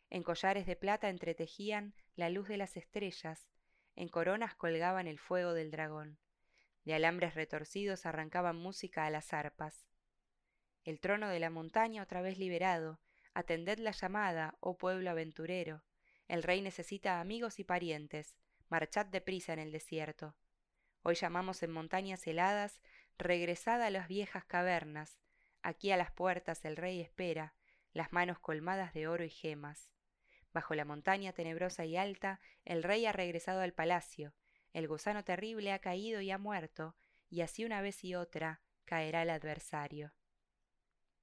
En 0.10 0.24
collares 0.24 0.65
de 0.65 0.75
plata 0.75 1.10
entretejían 1.10 1.94
la 2.15 2.29
luz 2.29 2.48
de 2.48 2.58
las 2.58 2.77
estrellas, 2.77 3.50
en 3.96 4.08
coronas 4.08 4.56
colgaban 4.56 5.08
el 5.08 5.20
fuego 5.20 5.53
del 5.53 5.72
dragón. 5.72 6.20
De 6.84 6.94
alambres 6.94 7.36
retorcidos 7.36 8.06
arrancaban 8.06 8.56
música 8.56 9.06
a 9.06 9.10
las 9.10 9.34
arpas. 9.34 9.88
El 10.84 11.00
trono 11.00 11.29
de 11.29 11.39
la 11.39 11.50
montaña 11.50 12.01
otra 12.01 12.22
vez 12.22 12.38
liberado, 12.38 13.00
atended 13.34 13.79
la 13.79 13.91
llamada, 13.91 14.56
oh 14.60 14.77
pueblo 14.77 15.12
aventurero. 15.12 15.84
El 16.27 16.44
rey 16.44 16.62
necesita 16.62 17.20
amigos 17.20 17.60
y 17.60 17.63
parientes, 17.63 18.36
marchad 18.70 19.06
deprisa 19.06 19.53
en 19.53 19.60
el 19.60 19.72
desierto. 19.72 20.36
Hoy 21.03 21.15
llamamos 21.15 21.63
en 21.63 21.72
montañas 21.72 22.25
heladas 22.27 22.82
regresad 23.19 23.81
a 23.81 23.89
las 23.89 24.07
viejas 24.07 24.45
cavernas, 24.45 25.19
aquí 25.61 25.91
a 25.91 25.97
las 25.97 26.11
puertas 26.11 26.63
el 26.63 26.77
rey 26.77 27.01
espera, 27.01 27.53
las 27.93 28.13
manos 28.13 28.39
colmadas 28.39 28.93
de 28.93 29.07
oro 29.07 29.23
y 29.23 29.29
gemas. 29.29 29.91
Bajo 30.53 30.73
la 30.73 30.85
montaña 30.85 31.33
tenebrosa 31.33 31.85
y 31.85 31.97
alta, 31.97 32.39
el 32.65 32.81
rey 32.81 33.05
ha 33.05 33.11
regresado 33.11 33.61
al 33.61 33.73
palacio, 33.73 34.33
el 34.73 34.88
gusano 34.88 35.23
terrible 35.23 35.73
ha 35.73 35.79
caído 35.79 36.21
y 36.21 36.31
ha 36.31 36.38
muerto, 36.38 36.95
y 37.29 37.41
así 37.41 37.65
una 37.65 37.81
vez 37.81 38.03
y 38.03 38.15
otra 38.15 38.61
caerá 38.85 39.21
el 39.21 39.29
adversario. 39.29 40.13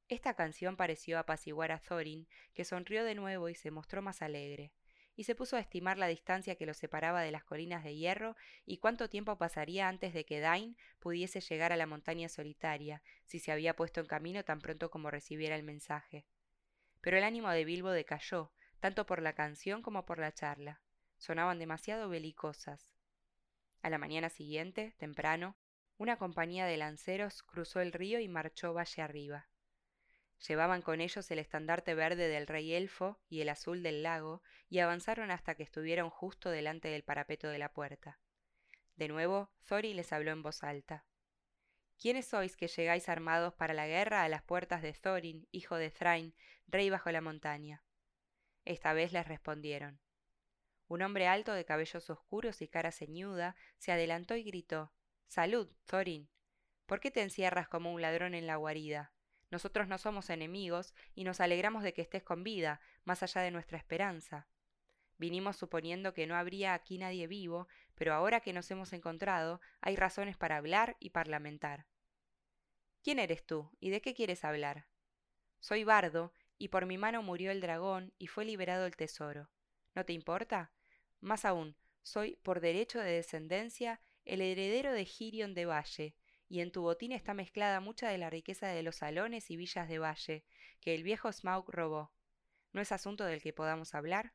Esta 0.09 0.35
canción 0.35 0.77
pareció 0.77 1.19
apaciguar 1.19 1.73
a 1.73 1.81
Thorin, 1.81 2.29
que 2.55 2.65
sonrió 2.65 3.05
de 3.05 3.17
nuevo 3.17 3.49
y 3.49 3.55
se 3.55 3.73
mostró 3.73 4.03
más 4.03 4.23
alegre 4.23 4.73
y 5.17 5.25
se 5.25 5.35
puso 5.35 5.57
a 5.57 5.61
estimar 5.61 5.97
la 5.97 6.07
distancia 6.07 6.57
que 6.57 6.67
los 6.67 6.77
separaba 6.77 7.23
de 7.23 7.31
las 7.31 7.43
colinas 7.43 7.83
de 7.83 7.97
hierro 7.97 8.37
y 8.67 8.77
cuánto 8.77 9.09
tiempo 9.09 9.39
pasaría 9.39 9.89
antes 9.89 10.13
de 10.13 10.27
que 10.27 10.41
Dain 10.41 10.77
pudiese 11.01 11.41
llegar 11.41 11.73
a 11.73 11.77
la 11.77 11.87
montaña 11.87 12.29
solitaria, 12.29 13.03
si 13.25 13.39
se 13.39 13.51
había 13.51 13.75
puesto 13.75 14.01
en 14.01 14.07
camino 14.07 14.45
tan 14.45 14.61
pronto 14.61 14.91
como 14.91 15.11
recibiera 15.11 15.57
el 15.57 15.63
mensaje. 15.63 16.27
Pero 17.01 17.17
el 17.17 17.25
ánimo 17.25 17.51
de 17.51 17.65
Bilbo 17.65 17.91
decayó, 17.91 18.53
tanto 18.79 19.07
por 19.07 19.23
la 19.23 19.33
canción 19.33 19.83
como 19.83 20.05
por 20.05 20.19
la 20.19 20.33
charla. 20.33 20.83
Sonaban 21.17 21.59
demasiado 21.59 22.09
belicosas. 22.11 22.93
A 23.81 23.89
la 23.89 23.99
mañana 23.99 24.29
siguiente, 24.29 24.95
temprano, 24.99 25.57
una 25.97 26.19
compañía 26.19 26.67
de 26.67 26.77
lanceros 26.77 27.43
cruzó 27.43 27.81
el 27.81 27.93
río 27.93 28.21
y 28.21 28.29
marchó 28.29 28.75
valle 28.75 29.01
arriba. 29.01 29.49
Llevaban 30.47 30.83
con 30.83 31.01
ellos 31.01 31.31
el 31.31 31.39
estandarte 31.39 31.95
verde 31.95 32.29
del 32.29 32.47
rey 32.47 32.75
elfo 32.75 33.19
y 33.29 33.41
el 33.41 33.49
azul 33.49 33.83
del 33.83 34.03
lago, 34.03 34.43
y 34.69 34.81
avanzaron 34.81 35.31
hasta 35.31 35.55
que 35.55 35.63
estuvieron 35.63 36.11
justo 36.11 36.51
delante 36.51 36.89
del 36.89 37.05
parapeto 37.05 37.49
de 37.49 37.59
la 37.59 37.73
puerta. 37.73 38.19
De 38.97 39.09
nuevo, 39.09 39.51
Thori 39.67 39.95
les 39.95 40.13
habló 40.13 40.31
en 40.31 40.43
voz 40.43 40.63
alta. 40.63 41.05
¿Quiénes 41.99 42.27
sois 42.27 42.57
que 42.57 42.69
llegáis 42.69 43.09
armados 43.09 43.55
para 43.55 43.73
la 43.73 43.87
guerra 43.87 44.23
a 44.23 44.29
las 44.29 44.43
puertas 44.43 44.83
de 44.83 44.93
Thorin, 44.93 45.49
hijo 45.51 45.77
de 45.77 45.91
Thrain, 45.91 46.35
rey 46.67 46.91
bajo 46.91 47.11
la 47.11 47.23
montaña? 47.23 47.85
Esta 48.65 48.93
vez 48.93 49.13
les 49.13 49.27
respondieron. 49.27 50.01
Un 50.89 51.03
hombre 51.03 51.27
alto 51.27 51.53
de 51.53 51.65
cabellos 51.65 52.11
oscuros 52.11 52.61
y 52.61 52.69
cara 52.69 52.93
ceñuda 52.93 53.57
se 53.79 53.93
adelantó 53.93 54.37
y 54.37 54.45
gritó 54.45 54.93
Salud, 55.27 55.69
Thorin. 55.87 56.29
¿Por 56.85 57.01
qué 57.01 57.11
te 57.11 57.23
encierras 57.23 57.69
como 57.69 57.93
un 57.93 58.03
ladrón 58.03 58.35
en 58.35 58.47
la 58.47 58.57
guarida? 58.57 59.16
Nosotros 59.51 59.89
no 59.89 59.99
somos 59.99 60.31
enemigos 60.31 60.95
y 61.15 61.25
nos 61.25 61.41
alegramos 61.41 61.83
de 61.83 61.93
que 61.93 62.03
estés 62.03 62.23
con 62.23 62.43
vida, 62.43 62.81
más 63.05 63.23
allá 63.23 63.43
de 63.43 63.51
nuestra 63.51 63.79
esperanza. 63.79 64.49
Vinimos 65.19 65.57
suponiendo 65.57 66.13
que 66.13 66.27
no 66.27 66.37
habría 66.37 66.75
aquí 66.75 66.99
nadie 66.99 67.27
vivo, 67.27 67.69
pero 67.95 68.13
ahora 68.13 68.41
que 68.41 68.53
nos 68.53 68.71
hemos 68.71 68.93
encontrado, 68.93 69.61
hay 69.81 69.97
razones 69.97 70.37
para 70.37 70.57
hablar 70.57 70.97
y 71.01 71.11
parlamentar. 71.11 71.87
¿Quién 73.03 73.19
eres 73.19 73.47
tú 73.47 73.71
y 73.81 73.91
de 73.91 74.03
qué 74.03 74.15
quieres 74.15 74.45
hablar? 74.45 74.87
Soy 75.61 75.85
Bardo, 75.85 76.33
y 76.59 76.69
por 76.69 76.87
mi 76.87 76.99
mano 76.99 77.23
murió 77.23 77.51
el 77.51 77.61
dragón 77.61 78.13
y 78.19 78.27
fue 78.27 78.45
liberado 78.45 78.87
el 78.87 78.97
tesoro. 78.97 79.51
¿No 79.95 80.05
te 80.05 80.13
importa? 80.13 80.73
Más 81.21 81.45
aún, 81.45 81.77
soy, 82.03 82.37
por 82.43 82.61
derecho 82.61 82.99
de 82.99 83.13
descendencia, 83.13 84.01
el 84.25 84.41
heredero 84.43 84.93
de 84.93 85.05
Girion 85.05 85.55
de 85.55 85.67
Valle, 85.67 86.15
y 86.49 86.61
en 86.61 86.71
tu 86.71 86.83
botín 86.83 87.13
está 87.13 87.35
mezclada 87.35 87.81
mucha 87.81 88.09
de 88.09 88.19
la 88.19 88.31
riqueza 88.31 88.69
de 88.69 88.83
los 88.83 88.97
salones 88.97 89.51
y 89.51 89.57
villas 89.57 89.89
de 89.89 89.99
valle, 89.99 90.45
que 90.81 90.95
el 90.95 91.03
viejo 91.03 91.33
Smaug 91.33 91.71
robó. 91.71 92.13
¿No 92.73 92.81
es 92.81 92.93
asunto 92.93 93.25
del 93.25 93.43
que 93.43 93.53
podamos 93.53 93.95
hablar? 93.95 94.33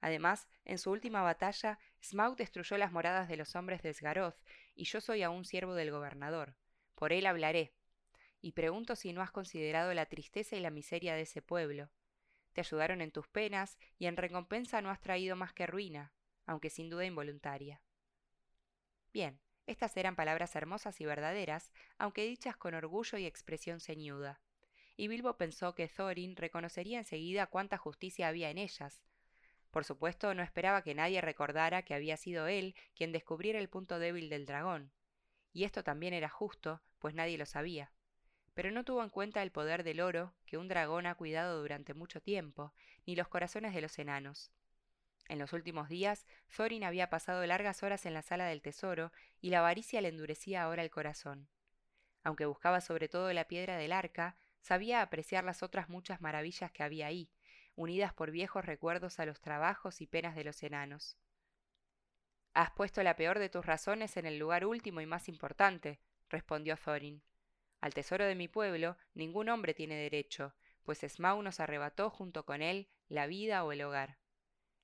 Además, 0.00 0.48
en 0.64 0.78
su 0.78 0.90
última 0.90 1.22
batalla, 1.22 1.78
Smaug 2.02 2.36
destruyó 2.36 2.76
las 2.78 2.92
moradas 2.92 3.28
de 3.28 3.36
los 3.36 3.54
hombres 3.56 3.82
de 3.82 3.92
Sgaroth, 3.92 4.36
y 4.74 4.84
yo 4.84 5.00
soy 5.00 5.22
aún 5.22 5.44
siervo 5.44 5.74
del 5.74 5.90
gobernador. 5.90 6.56
Por 6.94 7.12
él 7.12 7.26
hablaré. 7.26 7.74
Y 8.40 8.52
pregunto 8.52 8.96
si 8.96 9.12
no 9.12 9.22
has 9.22 9.30
considerado 9.30 9.92
la 9.94 10.06
tristeza 10.06 10.56
y 10.56 10.60
la 10.60 10.70
miseria 10.70 11.14
de 11.14 11.22
ese 11.22 11.42
pueblo. 11.42 11.90
Te 12.52 12.60
ayudaron 12.60 13.00
en 13.00 13.10
tus 13.10 13.28
penas, 13.28 13.78
y 13.98 14.06
en 14.06 14.16
recompensa 14.16 14.80
no 14.80 14.90
has 14.90 15.00
traído 15.00 15.36
más 15.36 15.52
que 15.52 15.66
ruina, 15.66 16.12
aunque 16.44 16.70
sin 16.70 16.88
duda 16.88 17.04
involuntaria. 17.04 17.82
Bien, 19.12 19.40
Estas 19.66 19.96
eran 19.96 20.14
palabras 20.14 20.54
hermosas 20.54 21.00
y 21.00 21.06
verdaderas, 21.06 21.72
aunque 21.98 22.24
dichas 22.24 22.56
con 22.56 22.74
orgullo 22.74 23.18
y 23.18 23.26
expresión 23.26 23.80
ceñuda. 23.80 24.40
Y 24.96 25.08
Bilbo 25.08 25.36
pensó 25.36 25.74
que 25.74 25.88
Thorin 25.88 26.36
reconocería 26.36 26.98
enseguida 26.98 27.48
cuánta 27.48 27.76
justicia 27.76 28.28
había 28.28 28.50
en 28.50 28.58
ellas. 28.58 29.02
Por 29.70 29.84
supuesto, 29.84 30.32
no 30.34 30.42
esperaba 30.42 30.82
que 30.82 30.94
nadie 30.94 31.20
recordara 31.20 31.82
que 31.82 31.94
había 31.94 32.16
sido 32.16 32.46
él 32.46 32.74
quien 32.94 33.12
descubriera 33.12 33.58
el 33.58 33.68
punto 33.68 33.98
débil 33.98 34.30
del 34.30 34.46
dragón. 34.46 34.92
Y 35.52 35.64
esto 35.64 35.82
también 35.82 36.14
era 36.14 36.28
justo, 36.28 36.80
pues 36.98 37.14
nadie 37.14 37.36
lo 37.36 37.44
sabía. 37.44 37.92
Pero 38.54 38.70
no 38.70 38.84
tuvo 38.84 39.02
en 39.02 39.10
cuenta 39.10 39.42
el 39.42 39.50
poder 39.50 39.84
del 39.84 40.00
oro 40.00 40.32
que 40.46 40.56
un 40.56 40.68
dragón 40.68 41.06
ha 41.06 41.14
cuidado 41.14 41.60
durante 41.60 41.92
mucho 41.92 42.22
tiempo, 42.22 42.72
ni 43.04 43.16
los 43.16 43.28
corazones 43.28 43.74
de 43.74 43.82
los 43.82 43.98
enanos. 43.98 44.50
En 45.28 45.38
los 45.38 45.52
últimos 45.52 45.88
días, 45.88 46.26
Thorin 46.54 46.84
había 46.84 47.10
pasado 47.10 47.44
largas 47.46 47.82
horas 47.82 48.06
en 48.06 48.14
la 48.14 48.22
sala 48.22 48.46
del 48.46 48.62
tesoro 48.62 49.12
y 49.40 49.50
la 49.50 49.58
avaricia 49.58 50.00
le 50.00 50.08
endurecía 50.08 50.62
ahora 50.62 50.82
el 50.82 50.90
corazón. 50.90 51.48
Aunque 52.22 52.46
buscaba 52.46 52.80
sobre 52.80 53.08
todo 53.08 53.32
la 53.32 53.48
piedra 53.48 53.76
del 53.76 53.92
arca, 53.92 54.36
sabía 54.60 55.02
apreciar 55.02 55.44
las 55.44 55.62
otras 55.62 55.88
muchas 55.88 56.20
maravillas 56.20 56.70
que 56.72 56.82
había 56.82 57.06
ahí, 57.06 57.30
unidas 57.74 58.12
por 58.12 58.30
viejos 58.30 58.64
recuerdos 58.64 59.20
a 59.20 59.26
los 59.26 59.40
trabajos 59.40 60.00
y 60.00 60.06
penas 60.06 60.34
de 60.34 60.44
los 60.44 60.62
enanos. 60.62 61.16
Has 62.54 62.70
puesto 62.70 63.02
la 63.02 63.16
peor 63.16 63.38
de 63.38 63.48
tus 63.48 63.66
razones 63.66 64.16
en 64.16 64.26
el 64.26 64.38
lugar 64.38 64.64
último 64.64 65.00
y 65.00 65.06
más 65.06 65.28
importante, 65.28 66.00
respondió 66.30 66.76
Thorin. 66.76 67.22
Al 67.80 67.94
tesoro 67.94 68.24
de 68.24 68.34
mi 68.34 68.48
pueblo 68.48 68.96
ningún 69.14 69.48
hombre 69.48 69.74
tiene 69.74 69.96
derecho, 69.96 70.54
pues 70.82 71.00
Smaug 71.00 71.42
nos 71.42 71.60
arrebató 71.60 72.10
junto 72.10 72.46
con 72.46 72.62
él 72.62 72.88
la 73.08 73.26
vida 73.26 73.62
o 73.64 73.72
el 73.72 73.82
hogar. 73.82 74.18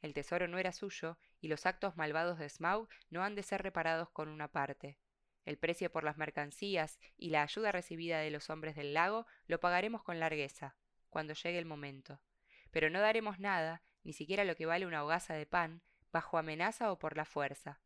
El 0.03 0.15
tesoro 0.15 0.49
no 0.49 0.59
era 0.59 0.73
suyo, 0.73 1.17
y 1.41 1.49
los 1.49 1.65
actos 1.65 1.97
malvados 1.97 2.39
de 2.39 2.49
Smaug 2.49 2.89
no 3.09 3.23
han 3.23 3.35
de 3.37 3.43
ser 3.43 3.63
reparados 3.63 4.11
con 4.11 4.29
una 4.29 4.49
parte. 4.49 4.99
El 5.45 5.59
precio 5.59 5.91
por 5.91 6.05
las 6.05 6.19
mercancías 6.19 6.99
y 7.17 7.31
la 7.31 7.43
ayuda 7.43 7.73
recibida 7.73 8.19
de 8.19 8.31
los 8.31 8.51
hombres 8.51 8.77
del 8.77 8.95
lago 8.95 9.27
lo 9.47 9.61
pagaremos 9.61 10.03
con 10.03 10.21
largueza, 10.21 10.77
cuando 11.09 11.35
llegue 11.35 11.59
el 11.59 11.67
momento. 11.67 12.21
Pero 12.71 12.91
no 12.91 13.01
daremos 13.01 13.39
nada, 13.39 13.83
ni 14.03 14.13
siquiera 14.13 14.45
lo 14.45 14.57
que 14.57 14.67
vale 14.67 14.87
una 14.87 15.05
hogaza 15.05 15.35
de 15.35 15.47
pan, 15.47 15.83
bajo 16.13 16.37
amenaza 16.37 16.93
o 16.93 16.99
por 16.99 17.17
la 17.17 17.25
fuerza. 17.25 17.81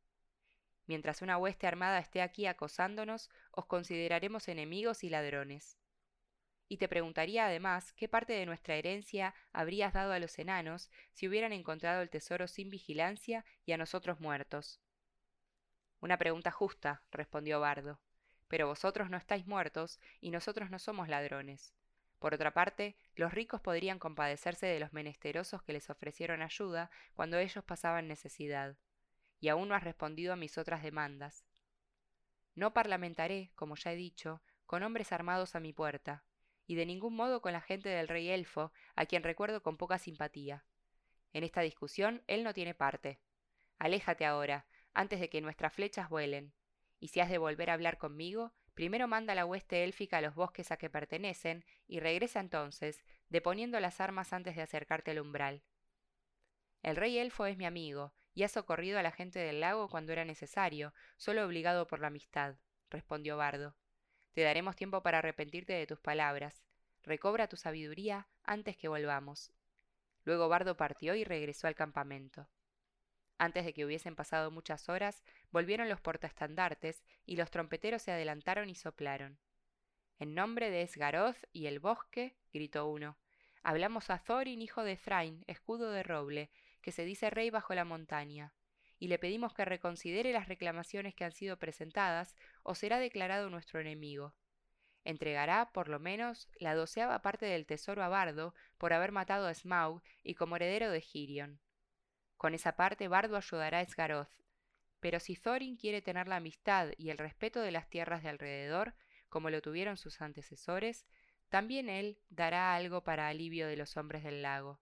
Mientras 0.87 1.23
una 1.23 1.37
hueste 1.37 1.67
armada 1.67 1.99
esté 1.99 2.23
aquí 2.23 2.47
acosándonos, 2.47 3.31
os 3.51 3.67
consideraremos 3.67 4.49
enemigos 4.49 5.05
y 5.05 5.11
ladrones 5.11 5.79
y 6.69 6.79
te 6.79 6.89
preguntaría 6.89 7.47
además 7.47 7.93
qué 7.93 8.09
parte 8.09 8.33
de 8.33 8.47
nuestra 8.47 8.75
herencia 8.75 9.35
habrías 9.53 9.93
dado 9.93 10.13
a 10.13 10.19
los 10.19 10.39
enanos 10.39 10.91
si 11.13 11.29
hubieran 11.29 11.53
encontrado 11.53 12.03
el 12.03 12.11
tesoro 12.11 12.49
sin 12.49 12.71
vigilancia 12.71 13.45
y 13.65 13.73
a 13.73 13.77
nosotros 13.77 14.21
muertos. 14.21 14.81
Una 16.01 16.19
pregunta 16.19 16.51
justa, 16.51 17.03
respondió 17.11 17.61
Bardo. 17.61 18.01
Pero 18.49 18.67
vosotros 18.69 19.11
no 19.11 19.17
estáis 19.17 19.47
muertos 19.47 20.01
y 20.21 20.31
nosotros 20.31 20.71
no 20.71 20.79
somos 20.79 21.09
ladrones. 21.09 21.75
Por 22.19 22.35
otra 22.35 22.53
parte, 22.53 22.97
los 23.15 23.33
ricos 23.33 23.61
podrían 23.61 23.99
compadecerse 23.99 24.67
de 24.67 24.81
los 24.81 24.93
menesterosos 24.93 25.63
que 25.63 25.73
les 25.73 25.91
ofrecieron 25.91 26.43
ayuda 26.43 26.91
cuando 27.15 27.39
ellos 27.39 27.65
pasaban 27.65 28.09
necesidad. 28.09 28.77
Y 29.41 29.49
aún 29.49 29.69
no 29.69 29.75
has 29.75 29.85
respondido 29.85 30.33
a 30.33 30.37
mis 30.37 30.59
otras 30.59 30.83
demandas. 30.83 31.45
No 32.55 32.73
parlamentaré, 32.73 33.51
como 33.55 33.77
ya 33.77 33.93
he 33.93 33.97
dicho, 33.97 34.43
con 34.65 34.83
hombres 34.83 35.13
armados 35.13 35.55
a 35.55 35.61
mi 35.61 35.73
puerta, 35.73 36.25
y 36.67 36.75
de 36.75 36.87
ningún 36.87 37.15
modo 37.15 37.41
con 37.41 37.53
la 37.53 37.61
gente 37.61 37.89
del 37.89 38.09
rey 38.09 38.29
elfo, 38.29 38.73
a 38.95 39.07
quien 39.07 39.23
recuerdo 39.23 39.63
con 39.63 39.77
poca 39.77 39.99
simpatía. 39.99 40.65
En 41.33 41.45
esta 41.45 41.61
discusión 41.61 42.23
él 42.27 42.45
no 42.45 42.55
tiene 42.55 42.75
parte. 42.75 43.21
Aléjate 43.79 44.25
ahora, 44.25 44.67
antes 44.95 45.21
de 45.21 45.29
que 45.29 45.41
nuestras 45.41 45.73
flechas 45.73 46.09
vuelen. 46.09 46.53
Y 46.99 47.09
si 47.09 47.21
has 47.21 47.31
de 47.31 47.39
volver 47.39 47.71
a 47.71 47.75
hablar 47.75 47.99
conmigo, 47.99 48.53
primero 48.75 49.07
manda 49.07 49.35
la 49.35 49.45
hueste 49.45 49.85
élfica 49.85 50.19
a 50.19 50.23
los 50.23 50.35
bosques 50.35 50.73
a 50.73 50.77
que 50.77 50.91
pertenecen, 50.91 51.65
y 51.87 52.01
regresa 52.01 52.41
entonces, 52.41 53.05
deponiendo 53.29 53.79
las 53.81 54.01
armas 54.01 54.33
antes 54.33 54.57
de 54.57 54.63
acercarte 54.63 55.11
al 55.11 55.21
umbral. 55.21 55.63
El 56.83 56.97
rey 56.97 57.19
elfo 57.19 57.47
es 57.47 57.57
mi 57.57 57.67
amigo, 57.67 58.15
y 58.33 58.43
ha 58.43 58.49
socorrido 58.49 58.99
a 58.99 59.03
la 59.03 59.13
gente 59.13 59.39
del 59.39 59.61
lago 59.61 59.89
cuando 59.89 60.13
era 60.13 60.25
necesario, 60.25 60.95
solo 61.17 61.45
obligado 61.45 61.87
por 61.87 62.01
la 62.01 62.09
amistad, 62.09 62.57
respondió 62.91 63.37
Bardo. 63.37 63.77
Te 64.37 64.43
daremos 64.43 64.77
tiempo 64.77 65.03
para 65.03 65.21
arrepentirte 65.21 65.73
de 65.73 65.87
tus 65.87 65.99
palabras. 65.99 66.63
Recobra 67.05 67.49
tu 67.49 67.57
sabiduría 67.57 68.27
antes 68.45 68.77
que 68.77 68.87
volvamos. 68.87 69.51
Luego 70.25 70.51
Bardo 70.51 70.77
partió 70.77 71.15
y 71.15 71.25
regresó 71.25 71.69
al 71.69 71.75
campamento. 71.75 72.47
Antes 73.39 73.65
de 73.65 73.73
que 73.73 73.87
hubiesen 73.87 74.15
pasado 74.15 74.51
muchas 74.51 74.91
horas, 74.91 75.25
volvieron 75.53 75.89
los 75.89 76.03
portaestandartes 76.03 77.03
y 77.25 77.37
los 77.37 77.51
trompeteros 77.51 78.03
se 78.03 78.13
adelantaron 78.13 78.69
y 78.69 78.75
soplaron. 78.75 79.39
En 80.19 80.35
nombre 80.35 80.69
de 80.69 80.83
Esgaroth 80.83 81.43
y 81.55 81.65
el 81.65 81.79
bosque, 81.81 82.37
gritó 82.53 82.89
uno, 82.89 83.17
hablamos 83.63 84.11
a 84.11 84.19
Thorin, 84.19 84.61
hijo 84.61 84.85
de 84.85 84.99
Thrain, 84.99 85.45
escudo 85.47 85.91
de 85.93 86.03
roble, 86.03 86.51
que 86.83 86.93
se 86.93 87.07
dice 87.07 87.31
rey 87.31 87.49
bajo 87.49 87.73
la 87.73 87.87
montaña 87.87 88.53
y 88.99 89.09
le 89.09 89.19
pedimos 89.19 89.53
que 89.55 89.65
reconsidere 89.65 90.33
las 90.33 90.49
reclamaciones 90.49 91.15
que 91.15 91.25
han 91.25 91.33
sido 91.33 91.59
presentadas 91.59 92.35
o 92.63 92.75
será 92.75 92.99
declarado 92.99 93.51
nuestro 93.51 93.81
enemigo. 93.81 94.35
Entregará, 95.05 95.71
por 95.73 95.89
lo 95.89 96.01
menos, 96.01 96.49
la 96.59 96.75
doceava 96.75 97.23
parte 97.23 97.47
del 97.47 97.67
tesoro 97.67 98.03
a 98.03 98.09
Bardo 98.09 98.55
por 98.79 98.93
haber 98.93 99.13
matado 99.13 99.47
a 99.47 99.55
Smaug 99.55 100.03
y 100.23 100.35
como 100.35 100.57
heredero 100.57 100.91
de 100.91 101.01
Girion. 101.01 101.61
Con 102.37 102.55
esa 102.55 102.77
parte 102.77 103.09
Bardo 103.09 103.37
ayudará 103.37 103.79
a 103.79 103.83
Esgaroth. 103.83 104.31
Pero 105.01 105.21
si 105.21 105.37
Thorin 105.37 105.77
quiere 105.77 106.03
tener 106.03 106.27
la 106.27 106.37
amistad 106.37 106.91
y 106.97 107.11
el 107.11 107.19
respeto 107.19 107.61
de 107.61 107.71
las 107.71 107.89
tierras 107.89 108.23
de 108.23 108.31
alrededor, 108.31 108.95
como 109.29 109.51
lo 109.51 109.63
tuvieron 109.63 109.97
sus 109.97 110.21
antecesores, 110.21 111.07
también 111.49 111.89
él 111.89 112.19
dará 112.29 112.75
algo 112.75 113.05
para 113.05 113.29
alivio 113.29 113.69
de 113.69 113.77
los 113.77 113.97
hombres 113.97 114.25
del 114.25 114.43
lago. 114.43 114.81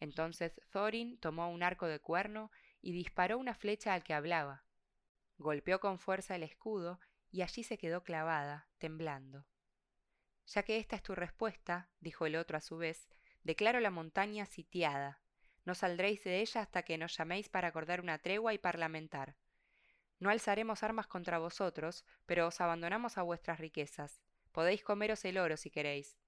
Entonces 0.00 0.60
Thorin 0.70 1.18
tomó 1.18 1.50
un 1.50 1.62
arco 1.62 1.86
de 1.86 2.00
cuerno 2.00 2.50
y 2.82 2.92
disparó 2.92 3.38
una 3.38 3.54
flecha 3.54 3.94
al 3.94 4.02
que 4.02 4.14
hablaba. 4.14 4.64
Golpeó 5.38 5.80
con 5.80 5.98
fuerza 5.98 6.36
el 6.36 6.42
escudo 6.42 7.00
y 7.30 7.42
allí 7.42 7.62
se 7.62 7.78
quedó 7.78 8.02
clavada, 8.02 8.68
temblando. 8.78 9.46
Ya 10.46 10.62
que 10.62 10.78
esta 10.78 10.96
es 10.96 11.02
tu 11.02 11.14
respuesta, 11.14 11.88
dijo 12.00 12.26
el 12.26 12.36
otro 12.36 12.56
a 12.56 12.60
su 12.60 12.76
vez, 12.76 13.08
declaro 13.42 13.80
la 13.80 13.90
montaña 13.90 14.46
sitiada. 14.46 15.20
No 15.64 15.74
saldréis 15.74 16.24
de 16.24 16.40
ella 16.40 16.62
hasta 16.62 16.82
que 16.82 16.98
nos 16.98 17.16
llaméis 17.16 17.48
para 17.48 17.68
acordar 17.68 18.00
una 18.00 18.18
tregua 18.18 18.54
y 18.54 18.58
parlamentar. 18.58 19.36
No 20.18 20.30
alzaremos 20.30 20.82
armas 20.82 21.06
contra 21.06 21.38
vosotros, 21.38 22.04
pero 22.26 22.46
os 22.46 22.60
abandonamos 22.60 23.16
a 23.16 23.22
vuestras 23.22 23.60
riquezas. 23.60 24.20
Podéis 24.52 24.82
comeros 24.82 25.24
el 25.24 25.38
oro 25.38 25.56
si 25.56 25.70
queréis. 25.70 26.18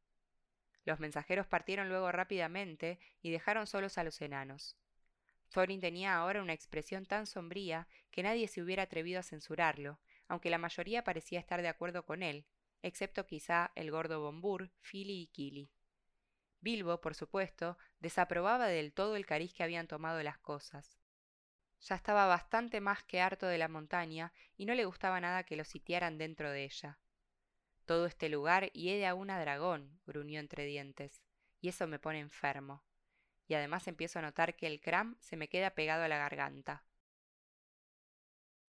Los 0.85 1.01
mensajeros 1.01 1.47
partieron 1.47 1.89
luego 1.89 2.11
rápidamente 2.11 2.99
y 3.21 3.31
dejaron 3.31 3.67
solos 3.67 3.99
a 3.99 4.05
los 4.05 4.21
enanos. 4.21 4.77
Thorin 5.53 5.81
tenía 5.81 6.17
ahora 6.17 6.43
una 6.43 6.55
expresión 6.55 7.05
tan 7.05 7.27
sombría 7.27 7.87
que 8.11 8.23
nadie 8.23 8.49
se 8.49 8.63
hubiera 8.63 8.85
atrevido 8.85 9.21
a 9.21 9.23
censurarlo, 9.23 10.01
aunque 10.27 10.51
la 10.51 10.59
mayoría 10.59 11.05
parecía 11.05 11.39
estar 11.39 11.61
de 11.61 11.69
acuerdo 11.69 12.05
con 12.05 12.23
él, 12.23 12.47
excepto 12.81 13.27
quizá 13.27 13.71
el 13.75 13.91
gordo 13.91 14.21
Bombur, 14.21 14.71
Fili 14.81 15.21
y 15.21 15.27
Kili. 15.27 15.71
Bilbo, 16.61 17.01
por 17.01 17.15
supuesto, 17.15 17.77
desaprobaba 18.01 18.69
del 18.69 18.93
todo 18.93 19.15
el 19.15 19.27
cariz 19.27 19.53
que 19.53 19.63
habían 19.63 19.89
tomado 19.89 20.23
las 20.23 20.39
cosas. 20.39 20.99
Ya 21.81 21.97
estaba 21.97 22.27
bastante 22.27 22.81
más 22.81 23.03
que 23.03 23.21
harto 23.21 23.47
de 23.47 23.59
la 23.59 23.69
montaña 23.69 24.33
y 24.57 24.65
no 24.65 24.75
le 24.75 24.85
gustaba 24.85 25.21
nada 25.21 25.43
que 25.43 25.57
lo 25.57 25.65
sitiaran 25.65 26.17
dentro 26.17 26.51
de 26.51 26.65
ella. 26.65 26.99
Todo 27.85 28.07
este 28.07 28.29
lugar 28.29 28.73
hiede 28.73 29.07
a 29.07 29.15
una 29.15 29.41
dragón, 29.41 30.01
gruñó 30.07 30.41
entre 30.41 30.65
dientes, 30.65 31.21
y 31.61 31.69
eso 31.69 31.87
me 31.89 31.99
pone 31.99 32.21
enfermo 32.21 32.85
y 33.53 33.55
además 33.55 33.87
empiezo 33.87 34.19
a 34.19 34.23
notar 34.23 34.57
que 34.57 34.67
el 34.67 34.81
cram 34.81 35.15
se 35.21 35.37
me 35.37 35.49
queda 35.49 35.75
pegado 35.75 36.05
a 36.05 36.09
la 36.09 36.17
garganta. 36.17 36.85